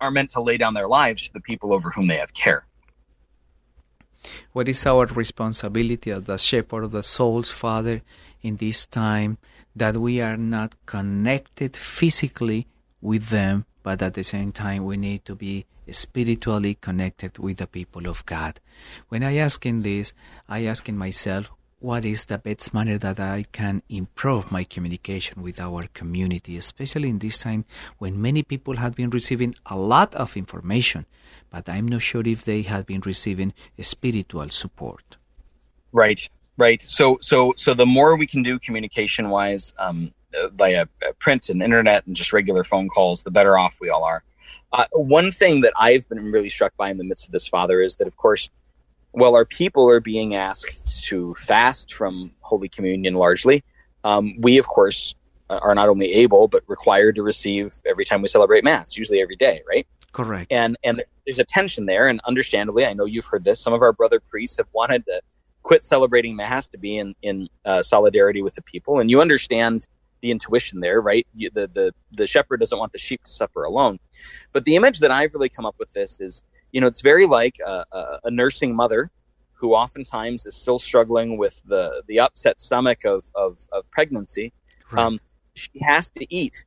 are 0.00 0.10
meant 0.10 0.30
to 0.30 0.40
lay 0.40 0.56
down 0.56 0.74
their 0.74 0.88
lives 0.88 1.22
to 1.26 1.32
the 1.32 1.40
people 1.40 1.72
over 1.72 1.90
whom 1.90 2.06
they 2.06 2.16
have 2.16 2.34
care. 2.34 2.66
What 4.52 4.68
is 4.68 4.86
our 4.86 5.06
responsibility 5.06 6.10
as 6.10 6.24
the 6.24 6.38
shepherd 6.38 6.84
of 6.84 6.92
the 6.92 7.02
souls, 7.02 7.50
Father, 7.50 8.02
in 8.42 8.56
this 8.56 8.86
time 8.86 9.38
that 9.76 9.96
we 9.96 10.20
are 10.20 10.36
not 10.36 10.74
connected 10.86 11.76
physically 11.76 12.66
with 13.00 13.28
them, 13.28 13.66
but 13.82 14.02
at 14.02 14.14
the 14.14 14.24
same 14.24 14.52
time 14.52 14.84
we 14.84 14.96
need 14.96 15.24
to 15.24 15.34
be 15.34 15.66
spiritually 15.90 16.76
connected 16.80 17.38
with 17.38 17.58
the 17.58 17.66
people 17.66 18.08
of 18.08 18.24
God. 18.26 18.60
When 19.08 19.22
I 19.22 19.36
ask 19.36 19.66
in 19.66 19.82
this, 19.82 20.12
I 20.48 20.64
ask 20.64 20.88
in 20.88 20.96
myself, 20.96 21.50
what 21.84 22.06
is 22.06 22.24
the 22.24 22.38
best 22.38 22.72
manner 22.72 22.96
that 22.96 23.20
I 23.20 23.44
can 23.52 23.82
improve 23.90 24.50
my 24.50 24.64
communication 24.64 25.42
with 25.42 25.60
our 25.60 25.82
community, 25.92 26.56
especially 26.56 27.10
in 27.10 27.18
this 27.18 27.38
time 27.38 27.66
when 27.98 28.22
many 28.22 28.42
people 28.42 28.76
have 28.76 28.94
been 28.94 29.10
receiving 29.10 29.54
a 29.66 29.76
lot 29.76 30.14
of 30.14 30.34
information, 30.34 31.04
but 31.50 31.68
I'm 31.68 31.86
not 31.86 32.00
sure 32.00 32.22
if 32.24 32.42
they 32.46 32.62
have 32.62 32.86
been 32.86 33.02
receiving 33.04 33.52
spiritual 33.82 34.48
support. 34.48 35.18
Right, 35.92 36.26
right. 36.56 36.80
So, 36.80 37.18
so, 37.20 37.52
so 37.58 37.74
the 37.74 37.84
more 37.84 38.16
we 38.16 38.26
can 38.26 38.42
do 38.42 38.58
communication 38.58 39.28
wise, 39.28 39.74
um, 39.78 40.10
via 40.52 40.86
print 41.18 41.50
and 41.50 41.62
internet 41.62 42.06
and 42.06 42.16
just 42.16 42.32
regular 42.32 42.64
phone 42.64 42.88
calls, 42.88 43.22
the 43.24 43.30
better 43.30 43.58
off 43.58 43.76
we 43.78 43.90
all 43.90 44.04
are. 44.04 44.24
Uh, 44.72 44.86
one 44.92 45.30
thing 45.30 45.60
that 45.60 45.74
I've 45.78 46.08
been 46.08 46.32
really 46.32 46.48
struck 46.48 46.74
by 46.78 46.90
in 46.90 46.96
the 46.96 47.04
midst 47.04 47.26
of 47.26 47.32
this, 47.32 47.46
Father, 47.46 47.82
is 47.82 47.96
that 47.96 48.08
of 48.08 48.16
course 48.16 48.48
well, 49.14 49.36
our 49.36 49.44
people 49.44 49.88
are 49.88 50.00
being 50.00 50.34
asked 50.34 51.04
to 51.06 51.34
fast 51.38 51.94
from 51.94 52.32
Holy 52.40 52.68
Communion 52.68 53.14
largely. 53.14 53.64
Um, 54.02 54.34
we, 54.38 54.58
of 54.58 54.66
course, 54.66 55.14
are 55.48 55.74
not 55.74 55.88
only 55.88 56.12
able 56.12 56.48
but 56.48 56.62
required 56.66 57.14
to 57.16 57.22
receive 57.22 57.74
every 57.86 58.04
time 58.04 58.22
we 58.22 58.28
celebrate 58.28 58.64
Mass, 58.64 58.96
usually 58.96 59.20
every 59.20 59.36
day, 59.36 59.62
right? 59.68 59.86
Correct. 60.12 60.50
And 60.50 60.76
and 60.84 61.02
there's 61.26 61.38
a 61.38 61.44
tension 61.44 61.86
there, 61.86 62.08
and 62.08 62.20
understandably, 62.26 62.86
I 62.86 62.92
know 62.92 63.04
you've 63.04 63.26
heard 63.26 63.44
this. 63.44 63.60
Some 63.60 63.72
of 63.72 63.82
our 63.82 63.92
brother 63.92 64.20
priests 64.20 64.56
have 64.58 64.68
wanted 64.72 65.04
to 65.06 65.20
quit 65.62 65.82
celebrating 65.82 66.36
Mass 66.36 66.68
to 66.68 66.78
be 66.78 66.98
in 66.98 67.14
in 67.22 67.48
uh, 67.64 67.82
solidarity 67.82 68.42
with 68.42 68.54
the 68.54 68.62
people, 68.62 69.00
and 69.00 69.10
you 69.10 69.20
understand 69.20 69.86
the 70.20 70.30
intuition 70.30 70.80
there, 70.80 71.00
right? 71.00 71.26
The, 71.34 71.50
the 71.52 71.92
the 72.12 72.26
shepherd 72.26 72.60
doesn't 72.60 72.78
want 72.78 72.92
the 72.92 72.98
sheep 72.98 73.22
to 73.24 73.30
suffer 73.30 73.64
alone. 73.64 73.98
But 74.52 74.64
the 74.64 74.76
image 74.76 75.00
that 75.00 75.10
I've 75.10 75.34
really 75.34 75.48
come 75.50 75.66
up 75.66 75.76
with 75.78 75.92
this 75.92 76.20
is 76.20 76.42
you 76.74 76.80
know, 76.80 76.88
it's 76.88 77.02
very 77.02 77.24
like 77.24 77.60
a, 77.64 77.84
a, 78.24 78.30
nursing 78.32 78.74
mother 78.74 79.08
who 79.52 79.74
oftentimes 79.74 80.44
is 80.44 80.56
still 80.56 80.80
struggling 80.80 81.38
with 81.38 81.62
the, 81.66 82.02
the 82.08 82.18
upset 82.18 82.60
stomach 82.60 83.04
of, 83.04 83.24
of, 83.36 83.58
of 83.70 83.88
pregnancy. 83.92 84.52
Right. 84.90 85.04
Um, 85.04 85.20
she 85.54 85.70
has 85.82 86.10
to 86.10 86.26
eat. 86.34 86.64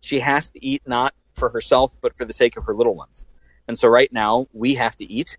She 0.00 0.20
has 0.20 0.48
to 0.50 0.64
eat 0.64 0.80
not 0.86 1.12
for 1.32 1.48
herself, 1.48 1.98
but 2.00 2.16
for 2.16 2.24
the 2.24 2.32
sake 2.32 2.56
of 2.56 2.62
her 2.66 2.74
little 2.74 2.94
ones. 2.94 3.24
And 3.66 3.76
so 3.76 3.88
right 3.88 4.12
now 4.12 4.46
we 4.52 4.76
have 4.76 4.94
to 4.94 5.12
eat. 5.12 5.36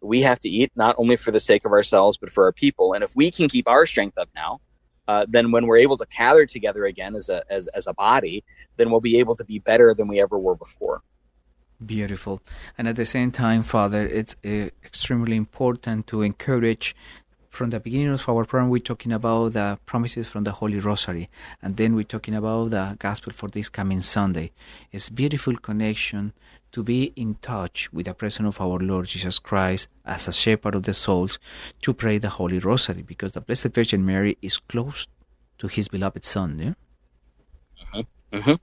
We 0.00 0.22
have 0.22 0.40
to 0.40 0.48
eat 0.48 0.72
not 0.74 0.94
only 0.96 1.16
for 1.16 1.30
the 1.30 1.38
sake 1.38 1.66
of 1.66 1.72
ourselves, 1.72 2.16
but 2.16 2.30
for 2.30 2.44
our 2.44 2.52
people. 2.52 2.94
And 2.94 3.04
if 3.04 3.14
we 3.14 3.30
can 3.30 3.50
keep 3.50 3.68
our 3.68 3.84
strength 3.84 4.16
up 4.16 4.30
now, 4.34 4.62
uh, 5.08 5.26
then 5.28 5.50
when 5.50 5.66
we're 5.66 5.76
able 5.76 5.98
to 5.98 6.06
gather 6.06 6.46
together 6.46 6.86
again 6.86 7.14
as 7.14 7.28
a, 7.28 7.44
as, 7.50 7.66
as 7.68 7.86
a 7.86 7.92
body, 7.92 8.42
then 8.78 8.90
we'll 8.90 9.02
be 9.02 9.18
able 9.18 9.36
to 9.36 9.44
be 9.44 9.58
better 9.58 9.92
than 9.92 10.08
we 10.08 10.22
ever 10.22 10.38
were 10.38 10.56
before. 10.56 11.02
Beautiful. 11.84 12.40
And 12.78 12.88
at 12.88 12.96
the 12.96 13.04
same 13.04 13.30
time, 13.30 13.62
Father, 13.62 14.06
it's 14.06 14.34
uh, 14.44 14.70
extremely 14.84 15.36
important 15.36 16.06
to 16.06 16.22
encourage 16.22 16.94
from 17.56 17.70
the 17.70 17.80
beginning 17.80 18.08
of 18.08 18.28
our 18.28 18.44
program, 18.44 18.68
we're 18.68 18.80
talking 18.80 19.12
about 19.12 19.54
the 19.54 19.78
promises 19.86 20.28
from 20.28 20.44
the 20.44 20.52
Holy 20.52 20.78
Rosary, 20.78 21.30
and 21.62 21.78
then 21.78 21.94
we're 21.94 22.04
talking 22.04 22.34
about 22.34 22.70
the 22.70 22.96
gospel 22.98 23.32
for 23.32 23.48
this 23.48 23.70
coming 23.70 24.02
Sunday. 24.02 24.50
It's 24.92 25.08
beautiful 25.08 25.56
connection 25.56 26.34
to 26.72 26.82
be 26.82 27.14
in 27.16 27.36
touch 27.36 27.90
with 27.94 28.04
the 28.04 28.12
presence 28.12 28.46
of 28.46 28.60
our 28.60 28.78
Lord 28.78 29.06
Jesus 29.06 29.38
Christ 29.38 29.88
as 30.04 30.28
a 30.28 30.34
shepherd 30.34 30.74
of 30.74 30.82
the 30.82 30.92
souls 30.92 31.38
to 31.80 31.94
pray 31.94 32.18
the 32.18 32.28
Holy 32.28 32.58
Rosary, 32.58 33.00
because 33.00 33.32
the 33.32 33.40
Blessed 33.40 33.68
Virgin 33.68 34.04
Mary 34.04 34.36
is 34.42 34.58
close 34.58 35.08
to 35.56 35.66
His 35.66 35.88
beloved 35.88 36.26
Son. 36.26 36.58
Yeah? 36.58 36.74
Mm-hmm. 37.94 38.36
Mm-hmm. 38.36 38.54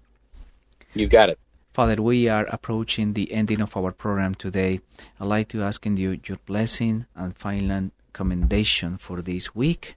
You 0.94 1.08
got 1.08 1.30
it. 1.30 1.40
Father, 1.74 2.04
we 2.04 2.30
are 2.30 2.46
approaching 2.52 3.14
the 3.14 3.32
ending 3.32 3.60
of 3.60 3.76
our 3.76 3.92
program 3.92 4.36
today. 4.36 4.80
I'd 5.20 5.26
like 5.26 5.48
to 5.50 5.64
ask 5.64 5.84
in 5.88 5.98
you 5.98 6.20
your 6.24 6.38
blessing 6.46 7.08
and 7.16 7.36
final 7.36 7.90
commendation 8.14 8.98
for 8.98 9.24
this 9.24 9.56
week 9.56 9.96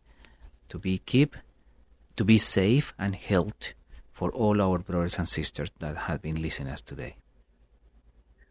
to 0.70 0.78
be 0.78 0.96
keep, 0.96 1.36
to 2.16 2.24
be 2.24 2.38
safe 2.38 2.94
and 2.98 3.14
healthy 3.14 3.74
for 4.10 4.30
all 4.30 4.62
our 4.62 4.78
brothers 4.78 5.18
and 5.18 5.28
sisters 5.28 5.70
that 5.80 5.98
have 6.08 6.22
been 6.22 6.40
listening 6.40 6.72
us 6.72 6.80
today. 6.80 7.16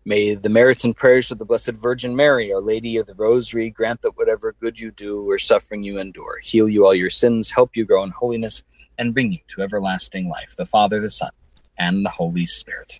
May 0.06 0.36
the 0.36 0.50
merits 0.50 0.84
and 0.84 0.96
prayers 0.96 1.32
of 1.32 1.40
the 1.40 1.46
Blessed 1.46 1.72
Virgin 1.72 2.16
Mary, 2.16 2.54
Our 2.54 2.62
Lady 2.62 2.98
of 2.98 3.08
the 3.08 3.16
Rosary, 3.16 3.72
grant 3.72 4.04
that 4.04 4.18
whatever 4.18 4.54
good 4.62 4.80
you 4.80 4.92
do 4.92 5.28
or 5.28 5.40
suffering 5.40 5.82
you 5.82 5.98
endure, 5.98 6.38
heal 6.44 6.70
you 6.70 6.86
all 6.86 6.94
your 6.94 7.10
sins, 7.10 7.50
help 7.50 7.76
you 7.76 7.86
grow 7.86 8.04
in 8.04 8.12
holiness, 8.12 8.62
and 9.00 9.16
bring 9.16 9.32
you 9.32 9.40
to 9.48 9.64
everlasting 9.64 10.30
life. 10.30 10.56
The 10.56 10.68
Father, 10.68 11.02
the 11.02 11.10
Son, 11.10 11.32
and 11.80 12.06
the 12.06 12.12
Holy 12.12 12.46
Spirit. 12.46 13.00